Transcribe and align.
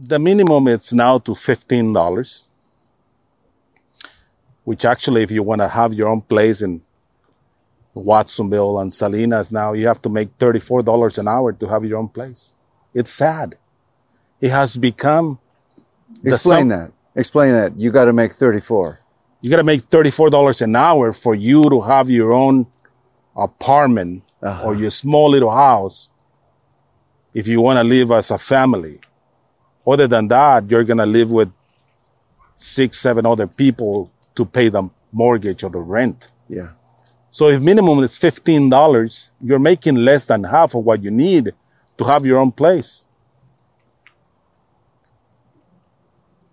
the 0.00 0.18
minimum 0.18 0.68
is 0.68 0.92
now 0.92 1.18
to 1.18 1.32
$15, 1.32 2.42
which 4.64 4.84
actually, 4.84 5.22
if 5.22 5.30
you 5.30 5.42
want 5.42 5.60
to 5.60 5.68
have 5.68 5.92
your 5.92 6.08
own 6.08 6.20
place 6.20 6.62
in 6.62 6.82
Watsonville 7.94 8.78
and 8.78 8.92
Salinas 8.92 9.50
now, 9.50 9.72
you 9.72 9.86
have 9.88 10.00
to 10.02 10.08
make 10.08 10.36
$34 10.38 11.18
an 11.18 11.26
hour 11.26 11.52
to 11.52 11.66
have 11.66 11.84
your 11.84 11.98
own 11.98 12.08
place. 12.08 12.54
It's 12.94 13.12
sad. 13.12 13.58
It 14.40 14.50
has 14.50 14.76
become. 14.76 15.40
Explain 16.24 16.68
that. 16.68 16.92
Explain 17.16 17.54
that. 17.54 17.76
You 17.76 17.90
got 17.90 18.04
to 18.04 18.12
make 18.12 18.32
34. 18.32 19.00
You 19.40 19.50
got 19.50 19.56
to 19.56 19.64
make 19.64 19.82
$34 19.82 20.62
an 20.62 20.76
hour 20.76 21.12
for 21.12 21.34
you 21.34 21.68
to 21.70 21.80
have 21.80 22.08
your 22.08 22.32
own 22.32 22.66
apartment 23.36 24.22
uh-huh. 24.42 24.64
or 24.64 24.74
your 24.74 24.90
small 24.90 25.30
little 25.30 25.50
house 25.50 26.08
if 27.34 27.48
you 27.48 27.60
want 27.60 27.78
to 27.78 27.84
live 27.84 28.12
as 28.12 28.30
a 28.30 28.38
family. 28.38 29.00
Other 29.88 30.06
than 30.06 30.28
that, 30.28 30.70
you're 30.70 30.84
going 30.84 30.98
to 30.98 31.06
live 31.06 31.30
with 31.30 31.50
six, 32.56 32.98
seven 32.98 33.24
other 33.24 33.46
people 33.46 34.12
to 34.34 34.44
pay 34.44 34.68
the 34.68 34.90
mortgage 35.12 35.64
or 35.64 35.70
the 35.70 35.80
rent. 35.80 36.30
Yeah. 36.48 36.70
So 37.30 37.48
if 37.48 37.62
minimum 37.62 38.00
is 38.00 38.18
$15, 38.18 39.30
you're 39.40 39.58
making 39.58 39.96
less 39.96 40.26
than 40.26 40.44
half 40.44 40.74
of 40.74 40.84
what 40.84 41.02
you 41.02 41.10
need 41.10 41.52
to 41.96 42.04
have 42.04 42.26
your 42.26 42.38
own 42.38 42.52
place. 42.52 43.04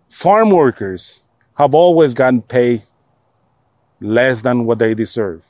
Farm 0.10 0.52
workers 0.52 1.26
have 1.58 1.76
always 1.76 2.14
gotten 2.14 2.42
paid 2.42 2.84
less 4.00 4.42
than 4.42 4.66
what 4.66 4.80
they 4.80 4.94
deserve. 4.94 5.46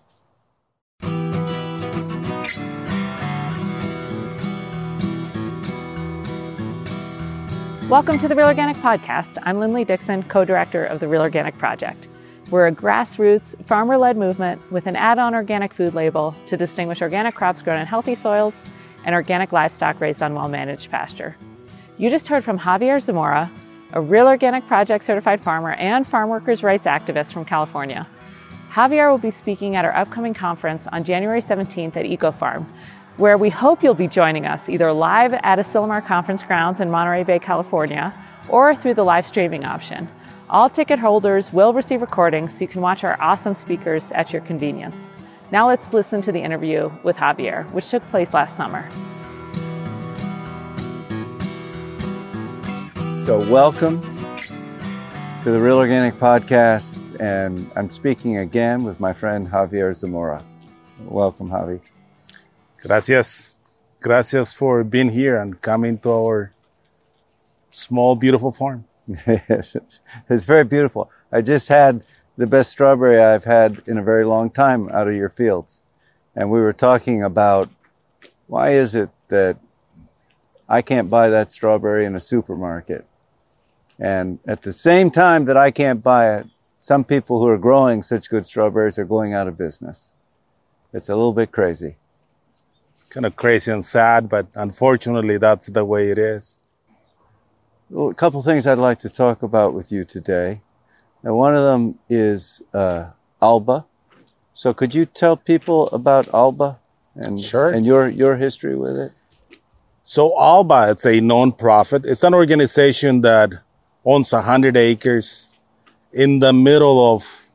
Welcome 7.90 8.18
to 8.18 8.28
the 8.28 8.34
Real 8.34 8.48
Organic 8.48 8.78
Podcast. 8.78 9.38
I'm 9.44 9.60
Linley 9.60 9.86
Dixon, 9.86 10.24
co 10.24 10.44
director 10.44 10.84
of 10.84 11.00
the 11.00 11.08
Real 11.08 11.22
Organic 11.22 11.56
Project. 11.60 12.08
We're 12.50 12.66
a 12.66 12.72
grassroots, 12.72 13.64
farmer 13.64 13.96
led 13.96 14.18
movement 14.18 14.60
with 14.72 14.88
an 14.88 14.96
add 14.96 15.20
on 15.20 15.36
organic 15.36 15.72
food 15.72 15.94
label 15.94 16.34
to 16.48 16.58
distinguish 16.58 17.04
organic 17.04 17.36
crops 17.36 17.62
grown 17.62 17.80
in 17.80 17.86
healthy 17.86 18.16
soils 18.16 18.64
and 19.06 19.14
organic 19.14 19.52
livestock 19.52 20.02
raised 20.02 20.24
on 20.24 20.34
well 20.34 20.50
managed 20.50 20.90
pasture. 20.90 21.38
You 22.00 22.10
just 22.10 22.28
heard 22.28 22.44
from 22.44 22.58
Javier 22.58 23.00
Zamora, 23.00 23.52
a 23.94 24.02
Real 24.02 24.26
Organic 24.26 24.66
Project 24.66 25.04
certified 25.04 25.40
farmer 25.40 25.74
and 25.74 26.08
farm 26.08 26.30
workers' 26.30 26.64
rights 26.64 26.88
activist 26.88 27.34
from 27.34 27.46
California. 27.46 28.08
Javier 28.72 29.12
will 29.12 29.20
be 29.20 29.30
speaking 29.30 29.76
at 29.76 29.86
our 29.86 29.96
upcoming 29.96 30.34
conference 30.34 30.88
on 30.88 31.04
January 31.04 31.40
17th 31.40 31.96
at 31.98 32.06
EcoFarm, 32.06 32.66
where 33.18 33.38
we 33.38 33.50
hope 33.50 33.82
you'll 33.82 33.94
be 33.94 34.10
joining 34.10 34.46
us 34.46 34.68
either 34.68 34.92
live 34.92 35.32
at 35.32 35.58
Asilomar 35.58 36.06
Conference 36.06 36.44
Grounds 36.44 36.82
in 36.82 36.92
Monterey 36.92 37.24
Bay, 37.24 37.40
California, 37.40 38.14
or 38.50 38.76
through 38.76 38.94
the 38.94 39.06
live 39.06 39.26
streaming 39.26 39.64
option. 39.64 40.10
All 40.50 40.70
ticket 40.70 41.00
holders 41.00 41.54
will 41.54 41.72
receive 41.72 42.02
recordings 42.02 42.54
so 42.54 42.60
you 42.60 42.68
can 42.68 42.82
watch 42.82 43.06
our 43.06 43.20
awesome 43.22 43.56
speakers 43.56 44.12
at 44.12 44.34
your 44.34 44.42
convenience. 44.42 44.98
Now 45.50 45.68
let's 45.68 45.94
listen 45.94 46.20
to 46.24 46.34
the 46.34 46.42
interview 46.42 46.92
with 47.04 47.16
Javier, 47.16 47.72
which 47.72 47.90
took 47.90 48.04
place 48.10 48.34
last 48.34 48.58
summer. 48.58 48.90
So, 53.22 53.40
welcome 53.50 54.02
to 55.42 55.52
the 55.52 55.62
Real 55.62 55.78
Organic 55.78 56.16
Podcast, 56.16 57.18
and 57.22 57.72
I'm 57.78 57.90
speaking 57.90 58.38
again 58.40 58.84
with 58.84 59.00
my 59.00 59.14
friend 59.14 59.48
Javier 59.48 59.96
Zamora. 59.96 60.44
Welcome, 61.08 61.50
Javi. 61.50 61.80
Gracias. 62.86 63.56
Gracias 64.00 64.54
for 64.54 64.84
being 64.84 65.10
here 65.10 65.42
and 65.42 65.60
coming 65.60 65.98
to 65.98 66.12
our 66.12 66.54
small, 67.72 68.16
beautiful 68.16 68.52
farm. 68.52 68.86
yes, 69.26 69.76
it's 70.30 70.44
very 70.44 70.64
beautiful. 70.64 71.10
I 71.32 71.42
just 71.42 71.68
had 71.68 72.04
the 72.38 72.46
best 72.46 72.70
strawberry 72.70 73.20
I've 73.20 73.44
had 73.44 73.82
in 73.88 73.98
a 73.98 74.04
very 74.04 74.24
long 74.24 74.52
time 74.52 74.88
out 74.90 75.08
of 75.08 75.16
your 75.16 75.30
fields. 75.30 75.82
And 76.36 76.52
we 76.52 76.62
were 76.62 76.74
talking 76.74 77.24
about 77.24 77.72
why 78.46 78.74
is 78.74 78.94
it 78.94 79.10
that 79.30 79.58
I 80.70 80.84
can't 80.84 81.10
buy 81.10 81.30
that 81.30 81.50
strawberry 81.50 82.06
in 82.06 82.16
a 82.16 82.20
supermarket? 82.20 83.04
And 83.98 84.38
at 84.46 84.62
the 84.62 84.74
same 84.74 85.10
time 85.10 85.46
that 85.46 85.58
I 85.58 85.72
can't 85.72 86.04
buy 86.04 86.36
it, 86.36 86.46
some 86.82 87.04
people 87.04 87.40
who 87.40 87.48
are 87.48 87.58
growing 87.58 88.04
such 88.04 88.30
good 88.30 88.46
strawberries 88.46 89.00
are 89.00 89.06
going 89.06 89.34
out 89.34 89.48
of 89.48 89.58
business. 89.58 90.14
It's 90.94 91.10
a 91.10 91.16
little 91.16 91.34
bit 91.34 91.52
crazy. 91.52 91.96
It's 92.96 93.04
kind 93.04 93.26
of 93.26 93.36
crazy 93.36 93.74
and 93.74 93.84
sad, 93.84 94.30
but 94.30 94.48
unfortunately, 94.56 95.38
that's 95.38 95.68
the 95.68 95.84
way 95.84 96.12
it 96.12 96.18
is. 96.18 96.62
Well, 97.90 98.08
a 98.08 98.14
couple 98.14 98.42
things 98.42 98.66
I'd 98.66 98.78
like 98.78 99.00
to 99.00 99.10
talk 99.10 99.44
about 99.44 99.74
with 99.74 99.92
you 99.92 100.06
today. 100.06 100.62
And 101.22 101.36
one 101.36 101.54
of 101.56 101.64
them 101.66 102.00
is 102.10 102.64
uh, 102.74 103.08
Alba. 103.42 103.84
So, 104.54 104.74
could 104.74 104.96
you 104.96 105.06
tell 105.06 105.36
people 105.36 105.90
about 105.90 106.34
Alba 106.34 106.80
and, 107.16 107.38
sure. 107.38 107.70
and 107.70 107.86
your, 107.86 108.08
your 108.08 108.38
history 108.38 108.78
with 108.78 108.98
it? 108.98 109.12
So, 110.04 110.34
Alba, 110.40 110.92
it's 110.92 111.06
a 111.06 111.20
non-profit. 111.20 112.06
It's 112.06 112.24
an 112.24 112.34
organization 112.34 113.20
that 113.22 113.52
owns 114.06 114.32
100 114.32 114.78
acres 114.78 115.52
in 116.14 116.40
the 116.40 116.54
middle 116.54 117.14
of 117.14 117.50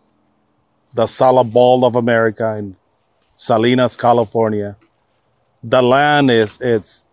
the 0.93 1.06
Salad 1.06 1.50
Bowl 1.50 1.87
of 1.87 1.97
America 1.97 2.56
in 2.59 2.77
Salinas, 3.37 3.97
California 3.97 4.77
the 5.62 5.82
land 5.82 6.31
is 6.31 6.59
it's 6.60 7.04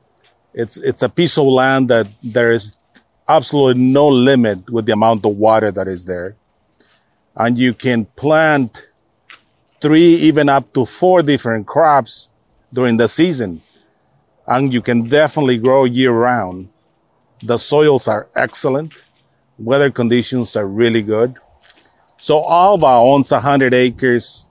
it's 0.54 0.78
it's 0.78 1.04
a 1.04 1.10
piece 1.10 1.38
of 1.38 1.46
land 1.46 1.90
that 1.90 2.08
there 2.24 2.52
is 2.52 2.78
absolutely 3.28 3.82
no 3.82 4.08
limit 4.08 4.70
with 4.70 4.86
the 4.86 4.94
amount 4.94 5.26
of 5.26 5.36
water 5.38 5.72
that 5.72 5.88
is 5.88 6.06
there. 6.06 6.36
And 7.36 7.58
you 7.58 7.74
can 7.74 8.06
plant 8.06 8.90
three 9.82 10.16
even 10.16 10.50
up 10.50 10.74
to 10.74 10.86
four 10.86 11.22
different 11.22 11.68
crops 11.68 12.30
during 12.74 12.98
the 12.98 13.08
season. 13.08 13.62
And 14.48 14.74
you 14.74 14.82
can 14.82 15.08
definitely 15.08 15.58
grow 15.58 15.84
year 15.84 16.12
round 16.12 16.70
the 17.44 17.58
soils 17.58 18.08
are 18.08 18.28
excellent. 18.36 19.04
Weather 19.60 19.92
conditions 19.92 20.56
are 20.56 20.68
really 20.68 21.02
good. 21.02 21.38
So 22.18 22.44
alba 22.50 22.88
owns 22.88 23.32
100 23.32 23.74
acres 23.74 24.48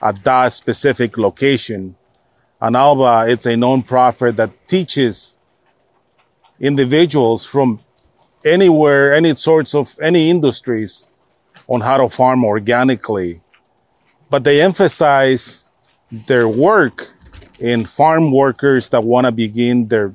at 0.00 0.22
that 0.24 0.52
specific 0.52 1.18
location 1.18 1.96
and 2.60 2.76
Alba, 2.76 3.26
it's 3.28 3.46
a 3.46 3.54
nonprofit 3.54 4.36
that 4.36 4.68
teaches 4.68 5.34
individuals 6.58 7.46
from 7.46 7.80
anywhere, 8.44 9.12
any 9.12 9.34
sorts 9.34 9.74
of 9.74 9.94
any 10.02 10.30
industries 10.30 11.04
on 11.68 11.80
how 11.80 11.96
to 11.96 12.08
farm 12.08 12.44
organically. 12.44 13.40
But 14.28 14.44
they 14.44 14.60
emphasize 14.60 15.66
their 16.10 16.48
work 16.48 17.12
in 17.58 17.84
farm 17.84 18.32
workers 18.32 18.88
that 18.90 19.04
want 19.04 19.26
to 19.26 19.32
begin 19.32 19.88
their 19.88 20.14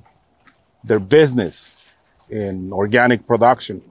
their 0.83 0.99
business 0.99 1.91
in 2.29 2.71
organic 2.71 3.25
production. 3.25 3.81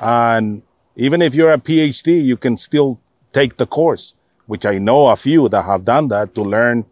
And 0.00 0.62
even 0.96 1.22
if 1.22 1.34
you're 1.34 1.52
a 1.52 1.58
PhD, 1.58 2.22
you 2.22 2.36
can 2.36 2.56
still 2.56 3.00
take 3.32 3.56
the 3.56 3.66
course, 3.66 4.14
which 4.46 4.66
I 4.66 4.78
know 4.78 5.08
a 5.08 5.16
few 5.16 5.48
that 5.48 5.62
have 5.62 5.84
done 5.84 6.08
that 6.08 6.34
to 6.34 6.42
learn 6.42 6.84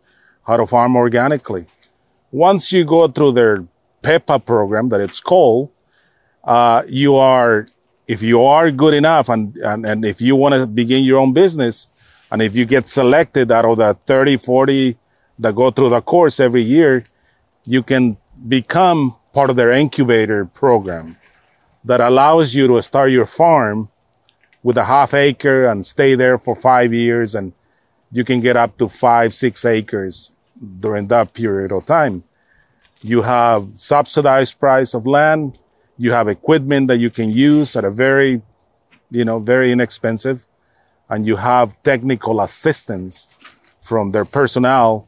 how 0.50 0.56
to 0.56 0.66
farm 0.66 0.97
organically. 0.97 1.65
Once 2.33 2.72
you 2.72 2.84
go 2.84 3.06
through 3.06 3.31
their 3.31 3.65
PEPA 4.03 4.44
program 4.44 4.88
that 4.88 5.00
it's 5.00 5.21
called, 5.21 5.71
uh, 6.43 6.83
you 6.88 7.15
are, 7.15 7.69
if 8.09 8.21
you 8.21 8.43
are 8.43 8.72
good 8.72 8.93
enough 8.93 9.28
and, 9.28 9.56
and, 9.59 9.87
and 9.87 10.05
if 10.05 10.21
you 10.21 10.34
want 10.34 10.53
to 10.53 10.66
begin 10.66 11.05
your 11.05 11.19
own 11.21 11.33
business, 11.33 11.88
and 12.33 12.43
if 12.43 12.56
you 12.56 12.65
get 12.65 12.88
selected 12.88 13.53
out 13.53 13.65
of 13.65 13.78
the 13.78 13.97
30, 14.06 14.38
40 14.38 14.99
that 15.38 15.55
go 15.55 15.71
through 15.71 15.91
the 15.91 16.00
course 16.00 16.41
every 16.41 16.62
year, 16.62 17.05
you 17.65 17.84
can 17.84 18.17
become 18.49 19.17
part 19.32 19.50
of 19.50 19.56
their 19.56 19.71
incubator 19.71 20.47
program 20.47 21.17
that 21.84 22.00
allows 22.00 22.56
you 22.56 22.67
to 22.67 22.82
start 22.82 23.12
your 23.12 23.26
farm 23.26 23.88
with 24.64 24.76
a 24.76 24.85
half 24.85 25.14
acre 25.14 25.67
and 25.67 25.87
stay 25.87 26.17
there 26.17 26.38
for 26.38 26.56
five 26.56 26.93
years 26.93 27.37
and 27.37 27.52
you 28.11 28.25
can 28.25 28.41
get 28.41 28.56
up 28.56 28.76
to 28.79 28.88
five, 28.88 29.32
six 29.32 29.64
acres 29.64 30.32
during 30.81 31.09
that 31.09 31.33
period 31.33 31.73
of 31.73 31.87
time. 31.87 32.25
You 33.03 33.23
have 33.23 33.69
subsidized 33.75 34.61
price 34.61 34.95
of 34.95 35.07
land. 35.07 35.59
You 35.97 36.12
have 36.12 36.29
equipment 36.29 36.89
that 36.89 36.99
you 36.99 37.11
can 37.11 37.31
use 37.31 37.77
at 37.77 37.85
a 37.85 37.91
very, 37.91 38.43
you 39.11 39.25
know, 39.25 39.39
very 39.39 39.73
inexpensive. 39.73 40.47
And 41.09 41.27
you 41.27 41.37
have 41.37 41.83
technical 41.83 42.41
assistance 42.41 43.29
from 43.81 44.12
their 44.12 44.25
personnel. 44.25 45.07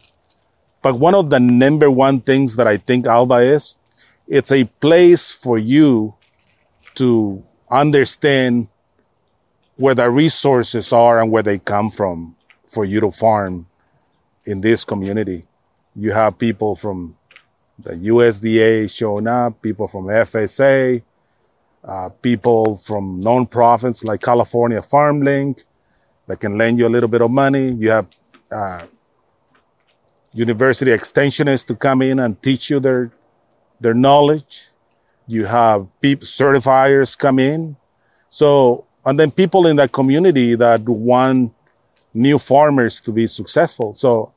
But 0.80 0.98
one 0.98 1.14
of 1.14 1.30
the 1.30 1.38
number 1.38 1.90
one 1.90 2.20
things 2.20 2.56
that 2.56 2.66
I 2.66 2.76
think 2.76 3.06
Alba 3.06 3.36
is, 3.36 3.76
it's 4.26 4.50
a 4.50 4.64
place 4.64 5.30
for 5.30 5.58
you 5.58 6.14
to 6.94 7.44
understand 7.70 8.68
where 9.76 9.94
the 9.94 10.10
resources 10.10 10.92
are 10.92 11.20
and 11.20 11.30
where 11.30 11.42
they 11.42 11.58
come 11.58 11.90
from 11.90 12.36
for 12.62 12.84
you 12.84 13.00
to 13.00 13.10
farm 13.10 13.66
in 14.44 14.60
this 14.60 14.84
community. 14.84 15.46
You 15.94 16.12
have 16.12 16.38
people 16.38 16.74
from 16.74 17.16
the 17.78 17.92
USDA 17.92 18.90
showing 18.90 19.26
up, 19.26 19.60
people 19.62 19.88
from 19.88 20.06
FSA, 20.06 21.02
uh, 21.84 22.08
people 22.08 22.76
from 22.76 23.22
nonprofits 23.22 24.04
like 24.04 24.20
California 24.20 24.80
Farm 24.82 25.20
Link 25.20 25.64
that 26.26 26.40
can 26.40 26.56
lend 26.56 26.78
you 26.78 26.86
a 26.86 26.90
little 26.90 27.08
bit 27.08 27.22
of 27.22 27.30
money. 27.30 27.70
You 27.72 27.90
have 27.90 28.06
uh, 28.50 28.86
university 30.32 30.90
extensionists 30.92 31.66
to 31.66 31.74
come 31.74 32.02
in 32.02 32.20
and 32.20 32.40
teach 32.40 32.70
you 32.70 32.80
their 32.80 33.10
their 33.80 33.94
knowledge. 33.94 34.68
You 35.26 35.46
have 35.46 35.88
people, 36.00 36.24
certifiers 36.24 37.18
come 37.18 37.38
in. 37.38 37.76
So, 38.28 38.86
and 39.04 39.18
then 39.18 39.30
people 39.30 39.66
in 39.66 39.76
that 39.76 39.92
community 39.92 40.54
that 40.54 40.88
want 40.88 41.52
new 42.14 42.38
farmers 42.38 43.00
to 43.00 43.12
be 43.12 43.26
successful. 43.26 43.94
So 43.94 44.32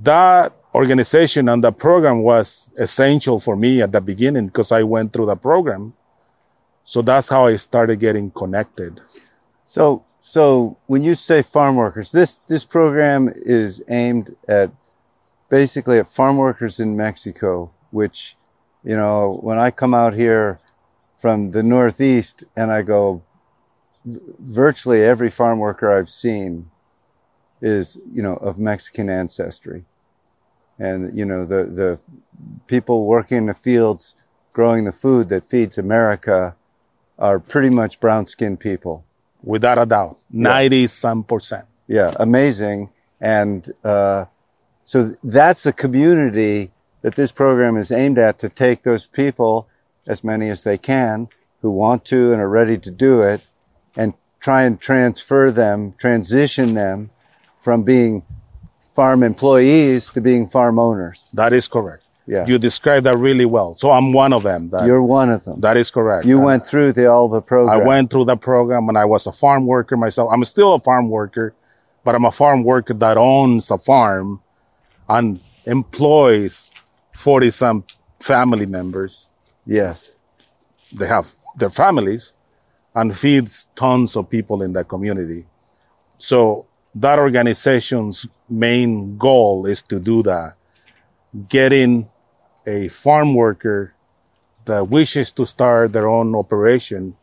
that 0.00 0.52
organization 0.74 1.48
and 1.48 1.62
the 1.62 1.72
program 1.72 2.22
was 2.22 2.70
essential 2.76 3.40
for 3.40 3.56
me 3.56 3.82
at 3.82 3.92
the 3.92 4.00
beginning 4.00 4.46
because 4.46 4.72
I 4.72 4.82
went 4.82 5.12
through 5.12 5.26
the 5.26 5.36
program. 5.36 5.94
So 6.84 7.02
that's 7.02 7.28
how 7.28 7.46
I 7.46 7.56
started 7.56 8.00
getting 8.00 8.30
connected. 8.30 9.00
So, 9.66 10.04
so 10.20 10.76
when 10.86 11.02
you 11.02 11.14
say 11.14 11.42
farm 11.42 11.76
workers, 11.76 12.12
this 12.12 12.40
this 12.48 12.64
program 12.64 13.32
is 13.34 13.82
aimed 13.88 14.34
at 14.48 14.70
basically 15.48 15.98
at 15.98 16.06
farm 16.06 16.36
workers 16.36 16.80
in 16.80 16.96
Mexico, 16.96 17.70
which, 17.90 18.36
you 18.84 18.96
know, 18.96 19.38
when 19.42 19.58
I 19.58 19.70
come 19.70 19.94
out 19.94 20.14
here 20.14 20.58
from 21.18 21.50
the 21.50 21.62
Northeast 21.62 22.44
and 22.56 22.70
I 22.70 22.82
go, 22.82 23.22
virtually 24.38 25.02
every 25.02 25.30
farm 25.30 25.58
worker 25.58 25.96
I've 25.96 26.10
seen 26.10 26.70
is, 27.60 27.98
you 28.12 28.22
know, 28.22 28.34
of 28.34 28.58
Mexican 28.58 29.08
ancestry. 29.10 29.84
And, 30.78 31.16
you 31.18 31.24
know, 31.24 31.44
the, 31.44 31.64
the 31.64 32.00
people 32.66 33.04
working 33.04 33.38
in 33.38 33.46
the 33.46 33.54
fields 33.54 34.14
growing 34.52 34.84
the 34.84 34.92
food 34.92 35.28
that 35.28 35.48
feeds 35.48 35.78
America 35.78 36.56
are 37.18 37.38
pretty 37.38 37.70
much 37.70 38.00
brown 38.00 38.26
skinned 38.26 38.60
people. 38.60 39.04
Without 39.42 39.78
a 39.78 39.86
doubt, 39.86 40.18
90 40.30 40.88
some 40.88 41.22
percent. 41.22 41.66
Yeah, 41.86 42.12
amazing. 42.18 42.90
And 43.20 43.68
uh, 43.84 44.24
so 44.84 45.14
that's 45.22 45.62
the 45.62 45.72
community 45.72 46.72
that 47.02 47.14
this 47.14 47.30
program 47.30 47.76
is 47.76 47.92
aimed 47.92 48.18
at 48.18 48.38
to 48.40 48.48
take 48.48 48.82
those 48.82 49.06
people, 49.06 49.68
as 50.06 50.24
many 50.24 50.48
as 50.50 50.64
they 50.64 50.76
can, 50.76 51.28
who 51.62 51.70
want 51.70 52.04
to 52.06 52.32
and 52.32 52.42
are 52.42 52.48
ready 52.48 52.78
to 52.78 52.90
do 52.90 53.22
it, 53.22 53.46
and 53.98 54.14
try 54.40 54.62
and 54.62 54.80
transfer 54.80 55.50
them, 55.50 55.92
transition 55.98 56.72
them 56.74 57.10
from 57.58 57.82
being 57.82 58.22
farm 58.94 59.22
employees 59.22 60.08
to 60.10 60.20
being 60.20 60.48
farm 60.48 60.78
owners. 60.78 61.30
That 61.34 61.52
is 61.52 61.68
correct. 61.68 62.04
Yeah. 62.26 62.46
You 62.46 62.58
described 62.58 63.06
that 63.06 63.16
really 63.16 63.46
well. 63.46 63.74
So 63.74 63.90
I'm 63.90 64.12
one 64.12 64.32
of 64.32 64.42
them. 64.42 64.70
That, 64.70 64.86
You're 64.86 65.02
one 65.02 65.30
of 65.30 65.44
them. 65.44 65.60
that 65.60 65.76
is 65.76 65.90
correct. 65.90 66.26
You 66.26 66.36
And 66.36 66.44
went 66.44 66.64
through 66.66 66.92
the 66.92 67.06
Alba 67.06 67.40
program. 67.40 67.80
I 67.80 67.82
went 67.82 68.10
through 68.10 68.26
the 68.26 68.36
program 68.36 68.88
and 68.88 68.98
I 68.98 69.04
was 69.06 69.26
a 69.26 69.32
farm 69.32 69.66
worker 69.66 69.96
myself. 69.96 70.30
I'm 70.32 70.44
still 70.44 70.74
a 70.74 70.80
farm 70.80 71.08
worker, 71.08 71.54
but 72.04 72.14
I'm 72.14 72.24
a 72.24 72.30
farm 72.32 72.64
worker 72.64 72.94
that 72.94 73.16
owns 73.16 73.70
a 73.70 73.78
farm 73.78 74.40
and 75.08 75.40
employs 75.64 76.74
40 77.14 77.50
some 77.50 77.84
family 78.20 78.66
members. 78.66 79.30
Yes. 79.64 80.12
They 80.92 81.06
have 81.06 81.32
their 81.56 81.70
families 81.70 82.34
and 82.98 83.16
feeds 83.16 83.68
tons 83.76 84.16
of 84.16 84.28
people 84.28 84.60
in 84.60 84.72
that 84.72 84.88
community. 84.88 85.46
So 86.18 86.66
that 86.96 87.20
organization's 87.20 88.26
main 88.48 89.16
goal 89.16 89.66
is 89.66 89.82
to 89.82 90.00
do 90.00 90.20
that. 90.24 90.54
Getting 91.48 92.10
a 92.66 92.88
farm 92.88 93.34
worker 93.34 93.94
that 94.64 94.88
wishes 94.88 95.30
to 95.32 95.46
start 95.46 95.92
their 95.92 96.08
own 96.08 96.34
operation, 96.34 97.16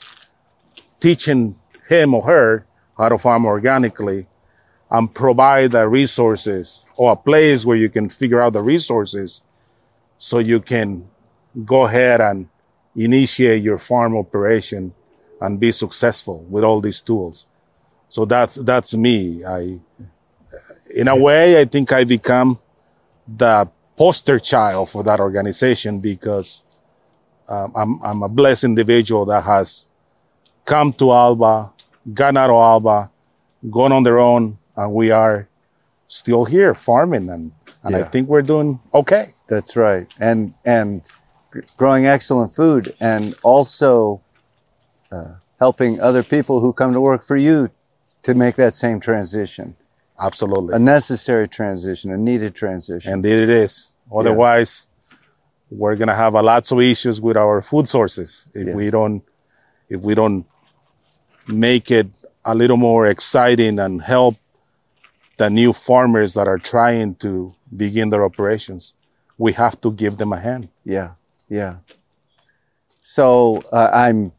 teaching 1.02 1.56
him 1.90 2.14
or 2.14 2.24
her 2.24 2.66
how 2.98 3.10
to 3.10 3.18
farm 3.18 3.46
organically 3.46 4.28
and 4.90 5.14
provide 5.14 5.74
the 5.74 5.86
resources 5.90 6.88
or 6.96 7.12
a 7.12 7.18
place 7.18 7.66
where 7.66 7.76
you 7.76 7.90
can 7.90 8.08
figure 8.08 8.40
out 8.40 8.54
the 8.54 8.64
resources 8.64 9.42
so 10.18 10.40
you 10.40 10.62
can 10.62 11.06
go 11.66 11.84
ahead 11.84 12.22
and 12.22 12.48
initiate 12.96 13.62
your 13.62 13.78
farm 13.78 14.16
operation 14.16 14.94
and 15.42 15.60
be 15.60 15.72
successful 15.72 16.44
with 16.50 16.64
all 16.64 16.82
these 16.82 17.02
tools. 17.02 17.48
So 18.08 18.26
that's 18.26 18.56
that's 18.56 18.96
me. 18.96 19.44
I, 19.46 19.80
in 20.94 21.08
a 21.08 21.16
way, 21.16 21.60
I 21.60 21.66
think 21.66 21.92
I 21.92 22.04
become 22.04 22.60
the 23.28 23.70
poster 23.98 24.40
child 24.40 24.90
for 24.90 25.04
that 25.04 25.20
organization 25.20 26.00
because 26.00 26.64
um, 27.50 27.72
I'm 27.76 28.04
I'm 28.04 28.24
a 28.24 28.30
blessed 28.30 28.66
individual 28.66 29.26
that 29.26 29.44
has 29.44 29.88
come 30.66 30.94
to 30.94 31.12
Alba, 31.12 31.72
gotten 32.14 32.38
out 32.38 32.50
of 32.50 32.62
Alba, 32.62 33.12
gone 33.70 33.92
on 33.92 34.04
their 34.04 34.20
own, 34.20 34.58
and 34.76 34.94
we 34.94 35.12
are 35.12 35.48
still 36.08 36.46
here 36.46 36.74
farming, 36.74 37.30
and 37.30 37.52
and 37.84 37.96
I 37.96 38.04
think 38.04 38.30
we're 38.30 38.42
doing 38.42 38.80
okay. 38.94 39.34
That's 39.48 39.76
right. 39.76 40.12
And 40.20 40.54
and 40.66 41.02
growing 41.78 42.06
excellent 42.06 42.54
food 42.54 42.94
and 43.00 43.36
also 43.44 44.22
uh, 45.12 45.36
helping 45.60 46.00
other 46.02 46.24
people 46.24 46.60
who 46.60 46.74
come 46.74 46.94
to 46.94 47.02
work 47.02 47.24
for 47.24 47.38
you 47.38 47.70
to 48.24 48.34
make 48.34 48.56
that 48.56 48.76
same 48.76 49.00
transition. 49.00 49.76
Absolutely. 50.20 50.74
A 50.76 50.80
necessary 50.80 51.48
transition, 51.48 52.12
a 52.12 52.18
needed 52.18 52.56
transition. 52.56 53.12
Indeed, 53.14 53.44
it 53.44 53.50
is. 53.50 53.96
Otherwise, 54.16 54.88
we're 55.70 55.96
gonna 55.96 56.16
have 56.16 56.36
a 56.36 56.42
lots 56.42 56.72
of 56.72 56.80
issues 56.80 57.20
with 57.20 57.38
our 57.38 57.62
food 57.62 57.88
sources 57.88 58.48
if 58.54 58.68
Yeah. 58.68 58.74
we 58.76 58.90
don't 58.92 59.24
if 59.90 60.02
we 60.02 60.16
don't 60.16 60.46
make 61.48 61.92
it 61.92 62.08
a 62.44 62.56
little 62.56 62.78
more 62.78 63.06
exciting 63.08 63.80
and 63.80 64.02
help 64.02 64.36
the 65.38 65.50
new 65.50 65.74
farmers 65.74 66.34
that 66.34 66.48
are 66.48 66.58
trying 66.58 67.16
to 67.16 67.54
begin 67.76 68.10
their 68.10 68.24
operations. 68.24 68.94
We 69.38 69.54
have 69.54 69.80
to 69.82 69.92
give 69.92 70.18
them 70.18 70.32
a 70.34 70.40
hand. 70.40 70.70
Yeah, 70.86 71.12
yeah. 71.50 71.76
So 73.02 73.64
uh, 73.72 73.90
I'm 73.94 74.32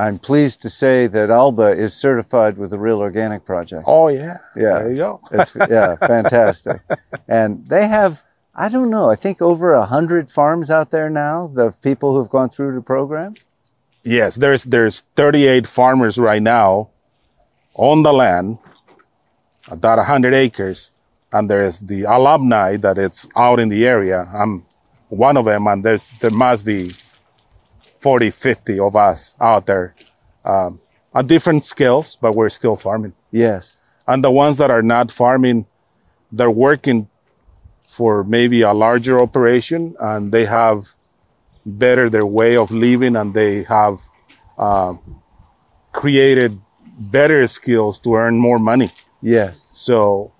I'm 0.00 0.18
pleased 0.18 0.62
to 0.62 0.70
say 0.70 1.06
that 1.08 1.28
Alba 1.28 1.68
is 1.76 1.92
certified 1.92 2.56
with 2.56 2.70
the 2.70 2.78
Real 2.78 3.00
Organic 3.00 3.44
Project. 3.44 3.84
Oh 3.86 4.08
yeah, 4.08 4.38
Yeah. 4.56 4.78
There 4.78 4.90
you 4.90 4.96
go. 4.96 5.20
It's, 5.32 5.54
yeah, 5.68 5.96
fantastic. 5.96 6.80
And 7.28 7.66
they 7.68 7.86
have 7.86 8.24
I 8.54 8.68
don't 8.68 8.90
know. 8.90 9.10
I 9.10 9.16
think 9.16 9.42
over 9.42 9.72
a 9.74 9.84
hundred 9.84 10.30
farms 10.30 10.70
out 10.70 10.90
there 10.90 11.10
now. 11.10 11.50
The 11.54 11.72
people 11.82 12.14
who've 12.14 12.30
gone 12.30 12.48
through 12.48 12.74
the 12.74 12.80
program. 12.80 13.34
Yes, 14.02 14.36
there's 14.36 14.64
there's 14.64 15.02
38 15.16 15.66
farmers 15.66 16.16
right 16.18 16.42
now 16.42 16.88
on 17.74 18.02
the 18.02 18.12
land, 18.12 18.58
about 19.68 19.98
100 19.98 20.34
acres, 20.34 20.92
and 21.32 21.50
there's 21.50 21.80
the 21.80 22.04
alumni 22.04 22.76
that 22.78 22.96
it's 22.96 23.28
out 23.36 23.60
in 23.60 23.68
the 23.68 23.86
area. 23.86 24.28
I'm 24.34 24.64
one 25.10 25.36
of 25.36 25.44
them, 25.44 25.66
and 25.66 25.84
there's 25.84 26.08
there 26.20 26.30
must 26.30 26.64
be 26.64 26.92
40, 28.00 28.30
50 28.30 28.80
of 28.80 28.96
us 28.96 29.36
out 29.40 29.66
there 29.66 29.94
um, 30.44 30.80
at 31.14 31.26
different 31.26 31.64
skills, 31.64 32.16
but 32.20 32.34
we're 32.34 32.48
still 32.48 32.76
farming. 32.76 33.12
Yes. 33.30 33.76
And 34.06 34.24
the 34.24 34.30
ones 34.30 34.56
that 34.58 34.70
are 34.70 34.82
not 34.82 35.10
farming, 35.10 35.66
they're 36.32 36.50
working 36.50 37.08
for 37.86 38.24
maybe 38.24 38.62
a 38.62 38.72
larger 38.72 39.20
operation, 39.20 39.94
and 40.00 40.32
they 40.32 40.46
have 40.46 40.94
better 41.66 42.08
their 42.08 42.24
way 42.24 42.56
of 42.56 42.70
living 42.70 43.16
and 43.16 43.34
they 43.34 43.64
have 43.64 44.00
uh, 44.56 44.94
created 45.92 46.58
better 46.98 47.46
skills 47.46 47.98
to 47.98 48.14
earn 48.14 48.38
more 48.38 48.58
money. 48.58 48.90
Yes. 49.20 49.70
So 49.74 50.32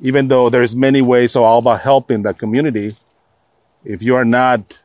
even 0.00 0.28
though 0.28 0.50
there's 0.50 0.74
many 0.74 1.02
ways 1.02 1.36
of 1.36 1.42
all 1.42 1.58
about 1.58 1.80
helping 1.80 2.22
the 2.22 2.34
community, 2.34 2.96
if 3.84 4.02
you 4.02 4.16
are 4.16 4.24
not 4.24 4.78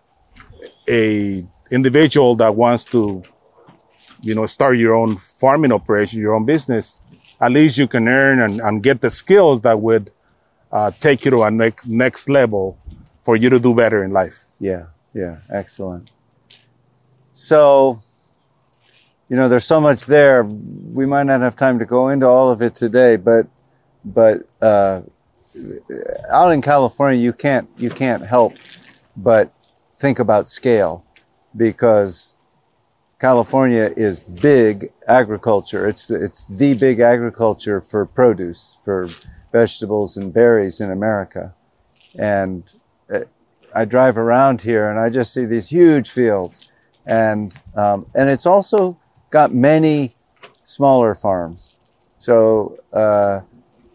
a 0.87 1.45
individual 1.71 2.35
that 2.35 2.55
wants 2.55 2.85
to, 2.85 3.21
you 4.21 4.35
know, 4.35 4.45
start 4.45 4.77
your 4.77 4.93
own 4.93 5.17
farming 5.17 5.71
operation, 5.71 6.19
your 6.21 6.33
own 6.33 6.45
business, 6.45 6.97
at 7.41 7.51
least 7.51 7.77
you 7.77 7.87
can 7.87 8.07
earn 8.07 8.39
and, 8.39 8.61
and 8.61 8.83
get 8.83 9.01
the 9.01 9.09
skills 9.09 9.61
that 9.61 9.79
would 9.79 10.11
uh, 10.71 10.91
take 10.99 11.25
you 11.25 11.31
to 11.31 11.43
a 11.43 11.51
next 11.51 11.87
next 11.87 12.29
level 12.29 12.77
for 13.23 13.35
you 13.35 13.49
to 13.49 13.59
do 13.59 13.73
better 13.73 14.03
in 14.03 14.11
life. 14.11 14.45
Yeah. 14.59 14.85
Yeah. 15.13 15.37
Excellent. 15.49 16.11
So, 17.33 18.01
you 19.29 19.35
know, 19.35 19.49
there's 19.49 19.65
so 19.65 19.81
much 19.81 20.05
there. 20.05 20.43
We 20.43 21.05
might 21.05 21.23
not 21.23 21.41
have 21.41 21.55
time 21.55 21.79
to 21.79 21.85
go 21.85 22.09
into 22.09 22.27
all 22.27 22.49
of 22.51 22.61
it 22.61 22.75
today, 22.75 23.15
but 23.15 23.47
but 24.03 24.47
uh, 24.61 25.01
out 26.29 26.49
in 26.49 26.61
California, 26.61 27.19
you 27.19 27.33
can't 27.33 27.69
you 27.77 27.89
can't 27.89 28.25
help 28.25 28.55
but 29.17 29.53
think 29.99 30.19
about 30.19 30.47
scale 30.47 31.04
because 31.55 32.35
California 33.19 33.93
is 33.95 34.19
big 34.19 34.91
agriculture. 35.07 35.87
It's 35.87 36.11
it's 36.11 36.43
the 36.43 36.73
big 36.73 36.99
agriculture 36.99 37.81
for 37.81 38.05
produce, 38.05 38.77
for 38.83 39.09
vegetables 39.51 40.17
and 40.17 40.33
berries 40.33 40.81
in 40.81 40.91
America, 40.91 41.53
and 42.19 42.63
uh, 43.13 43.21
I 43.73 43.85
drive 43.85 44.17
around 44.17 44.61
here 44.61 44.89
and 44.89 44.99
I 44.99 45.09
just 45.09 45.33
see 45.33 45.45
these 45.45 45.69
huge 45.69 46.09
fields, 46.09 46.71
and 47.05 47.55
um, 47.75 48.05
and 48.15 48.29
it's 48.29 48.45
also 48.45 48.97
got 49.29 49.53
many 49.53 50.15
smaller 50.63 51.13
farms. 51.13 51.77
So 52.19 52.79
uh, 52.91 53.41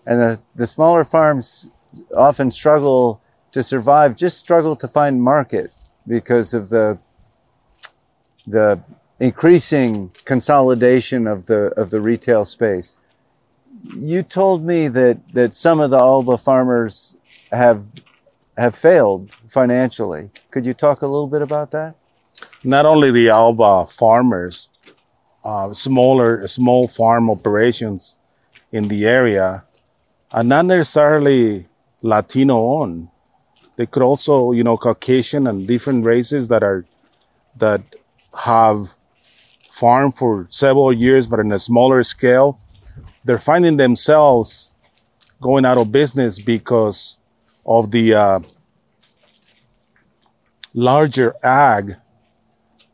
and 0.07 0.21
the 0.21 0.41
the 0.55 0.67
smaller 0.67 1.05
farms 1.05 1.71
often 2.17 2.51
struggle 2.51 3.21
to 3.53 3.63
survive, 3.63 4.17
just 4.17 4.39
struggle 4.39 4.77
to 4.77 4.89
find 4.89 5.23
market 5.23 5.75
because 6.07 6.55
of 6.55 6.71
the 6.71 6.99
the 8.47 8.81
increasing 9.19 10.11
consolidation 10.25 11.27
of 11.27 11.47
the 11.47 11.73
of 11.77 11.91
the 11.91 12.01
retail 12.01 12.45
space. 12.45 12.97
You 13.95 14.23
told 14.23 14.65
me 14.65 14.89
that 14.89 15.29
that 15.35 15.55
some 15.55 15.81
of 15.81 15.91
the 15.91 15.99
Alba 15.99 16.39
farmers 16.39 17.17
have 17.53 17.87
have 18.57 18.75
failed 18.75 19.31
financially. 19.49 20.31
Could 20.51 20.67
you 20.67 20.75
talk 20.75 21.03
a 21.03 21.07
little 21.07 21.27
bit 21.29 21.43
about 21.43 21.71
that? 21.71 21.95
Not 22.63 22.87
only 22.87 23.11
the 23.11 23.29
Alba 23.29 23.87
farmers, 23.87 24.69
uh, 25.45 25.73
smaller 25.73 26.47
small 26.47 26.89
farm 26.89 27.31
operations 27.31 28.17
in 28.73 28.89
the 28.89 29.07
area 29.07 29.65
are 30.33 30.45
not 30.45 30.67
necessarily 30.67 31.67
Latino 32.03 32.57
owned. 32.77 33.09
They 33.77 33.87
could 33.87 34.03
also, 34.03 34.53
you 34.53 34.63
know, 34.63 34.77
Caucasian 34.77 35.47
and 35.47 35.67
different 35.67 36.05
races 36.05 36.49
that 36.49 36.63
are 36.63 36.85
that 37.57 37.83
have 38.45 38.95
farmed 39.71 40.15
for 40.15 40.47
several 40.51 40.93
years, 40.93 41.27
but 41.27 41.41
in 41.41 41.51
a 41.53 41.59
smaller 41.59 42.03
scale. 42.03 42.59
They're 43.25 43.39
finding 43.39 43.77
themselves 43.77 44.73
going 45.41 45.65
out 45.65 45.79
of 45.79 45.93
business 45.93 46.39
because 46.39 47.19
of 47.65 47.91
the 47.91 48.15
uh, 48.15 48.41
larger 50.75 51.35
ag 51.43 51.97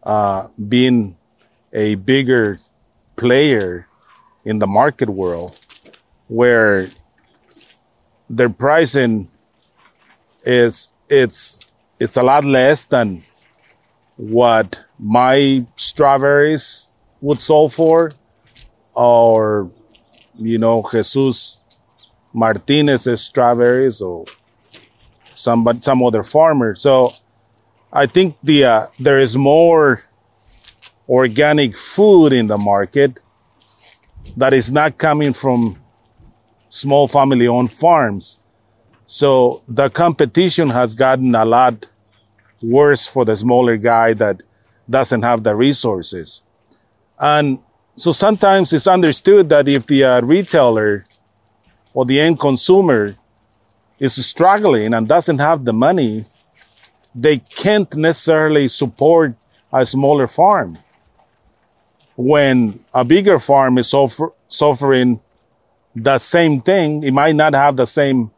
uh, 0.02 0.48
being 0.68 1.16
a 1.72 1.96
bigger 1.96 2.58
player 3.16 3.88
in 4.44 4.58
the 4.58 4.66
market 4.66 5.08
world, 5.10 5.58
where 6.28 6.88
their 8.30 8.48
pricing 8.48 9.28
is 10.44 10.88
it's 11.08 11.60
it's 11.98 12.16
a 12.16 12.22
lot 12.22 12.44
less 12.44 12.84
than 12.84 13.22
what 14.16 14.85
my 14.98 15.64
strawberries 15.76 16.90
would 17.20 17.40
sell 17.40 17.68
for, 17.68 18.12
or 18.94 19.70
you 20.38 20.58
know 20.58 20.84
Jesus 20.90 21.60
Martinez's 22.32 23.22
strawberries 23.22 24.00
or 24.00 24.24
some 25.34 25.66
some 25.80 26.02
other 26.02 26.22
farmer. 26.22 26.74
So 26.74 27.12
I 27.92 28.06
think 28.06 28.36
the 28.42 28.64
uh, 28.64 28.86
there 28.98 29.18
is 29.18 29.36
more 29.36 30.02
organic 31.08 31.76
food 31.76 32.32
in 32.32 32.46
the 32.46 32.58
market 32.58 33.20
that 34.36 34.52
is 34.52 34.72
not 34.72 34.98
coming 34.98 35.32
from 35.32 35.78
small 36.68 37.08
family 37.08 37.46
owned 37.46 37.72
farms. 37.72 38.38
So 39.06 39.62
the 39.68 39.88
competition 39.88 40.68
has 40.70 40.94
gotten 40.94 41.34
a 41.34 41.44
lot 41.44 41.88
worse 42.60 43.06
for 43.06 43.24
the 43.24 43.36
smaller 43.36 43.76
guy 43.76 44.14
that 44.14 44.42
doesn't 44.88 45.22
have 45.22 45.42
the 45.42 45.54
resources. 45.54 46.42
And 47.18 47.58
so 47.96 48.12
sometimes 48.12 48.72
it's 48.72 48.86
understood 48.86 49.48
that 49.48 49.68
if 49.68 49.86
the 49.86 50.04
uh, 50.04 50.20
retailer 50.20 51.04
or 51.94 52.04
the 52.04 52.20
end 52.20 52.38
consumer 52.38 53.16
is 53.98 54.24
struggling 54.24 54.92
and 54.92 55.08
doesn't 55.08 55.38
have 55.38 55.64
the 55.64 55.72
money, 55.72 56.26
they 57.14 57.38
can't 57.38 57.94
necessarily 57.96 58.68
support 58.68 59.34
a 59.72 59.86
smaller 59.86 60.26
farm. 60.26 60.78
When 62.16 62.84
a 62.92 63.04
bigger 63.04 63.38
farm 63.38 63.78
is 63.78 63.88
suffer- 63.88 64.32
suffering 64.48 65.20
the 65.94 66.18
same 66.18 66.60
thing, 66.60 67.02
it 67.02 67.12
might 67.12 67.34
not 67.34 67.54
have 67.54 67.76
the 67.76 67.86
same 67.86 68.30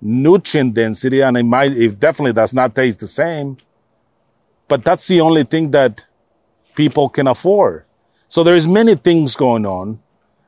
nutrient 0.00 0.74
density 0.74 1.20
and 1.20 1.36
it 1.36 1.44
might, 1.44 1.72
it 1.72 2.00
definitely 2.00 2.32
does 2.32 2.54
not 2.54 2.74
taste 2.74 3.00
the 3.00 3.08
same. 3.08 3.56
But 4.72 4.86
that's 4.86 5.06
the 5.06 5.20
only 5.20 5.44
thing 5.44 5.72
that 5.72 6.06
people 6.74 7.10
can 7.10 7.26
afford. 7.26 7.84
So 8.26 8.42
there's 8.42 8.66
many 8.66 8.94
things 8.94 9.36
going 9.36 9.66
on. 9.66 10.00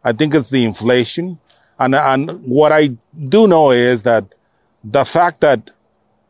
I 0.03 0.15
think 0.15 0.35
it's 0.35 0.49
the 0.49 0.65
inflation. 0.65 1.39
And, 1.79 1.95
and 1.95 2.31
what 2.43 2.73
I 2.73 2.97
do 3.35 3.47
know 3.47 3.71
is 3.71 4.03
that 4.05 4.35
the 4.83 5.05
fact 5.05 5.43
that 5.43 5.73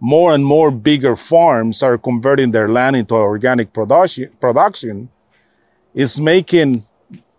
more 0.01 0.35
and 0.35 0.45
more 0.45 0.73
bigger 0.73 1.15
farms 1.15 1.85
are 1.85 1.97
converting 1.97 2.51
their 2.51 2.69
land 2.69 2.97
into 2.97 3.15
organic 3.15 3.73
production, 3.73 4.33
production 4.41 5.09
is 5.95 6.21
making 6.21 6.83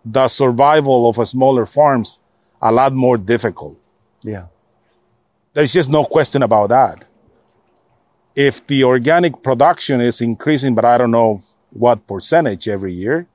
the 0.06 0.26
survival 0.26 1.06
of 1.06 1.28
smaller 1.28 1.66
farms 1.66 2.18
a 2.62 2.72
lot 2.72 2.94
more 2.94 3.18
difficult. 3.18 3.78
Yeah. 4.22 4.46
There's 5.52 5.74
just 5.74 5.90
no 5.90 6.06
question 6.06 6.42
about 6.42 6.70
that. 6.70 7.04
If 8.36 8.66
the 8.66 8.84
organic 8.84 9.42
production 9.42 10.00
is 10.00 10.20
increasing, 10.20 10.74
but 10.74 10.84
I 10.84 10.98
don't 10.98 11.10
know 11.10 11.42
what 11.70 12.06
percentage 12.06 12.68
every 12.68 12.92
year, 12.92 13.26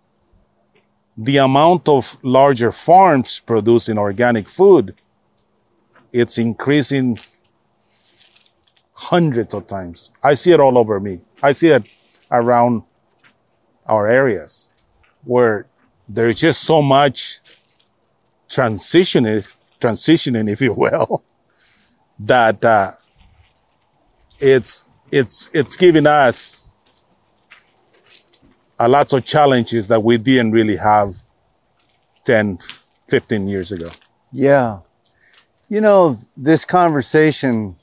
the 1.18 1.38
amount 1.38 1.90
of 1.90 2.18
larger 2.24 2.72
farms 2.72 3.40
producing 3.40 3.98
organic 3.98 4.48
food, 4.48 4.96
it's 6.14 6.38
increasing 6.38 7.20
hundreds 8.94 9.54
of 9.54 9.68
times. 9.68 10.12
I 10.24 10.36
see 10.36 10.52
it 10.52 10.60
all 10.60 10.78
over 10.78 11.00
me. 11.00 11.22
I 11.42 11.52
see 11.52 11.70
it 11.70 11.92
around 12.30 12.84
our 13.88 14.08
areas 14.08 14.72
where 15.24 15.66
there's 16.08 16.40
just 16.40 16.64
so 16.64 16.82
much 16.82 17.40
transitioning, 18.48 19.54
transitioning, 19.80 20.50
if 20.50 20.62
you 20.62 20.74
will, 20.74 21.24
that 22.20 22.64
uh, 22.64 22.94
it's 24.40 24.86
it's 25.12 25.50
it's 25.54 25.76
giving 25.76 26.08
us 26.08 26.72
a 28.80 28.88
lot 28.88 29.14
of 29.14 29.24
challenges 29.24 29.88
that 29.88 30.04
we 30.04 30.18
didn't 30.18 30.52
really 30.54 30.78
have 30.78 31.16
10, 32.24 32.58
15 33.08 33.48
years 33.48 33.72
ago. 33.72 33.90
Yeah. 34.32 34.80
You 35.70 35.82
know, 35.82 36.18
this 36.36 36.66
conversation 36.66 37.76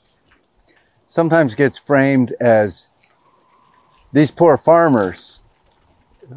sometimes 1.07 1.55
gets 1.55 1.77
framed 1.77 2.35
as 2.41 2.89
these 4.11 4.29
poor 4.29 4.57
farmers 4.57 5.41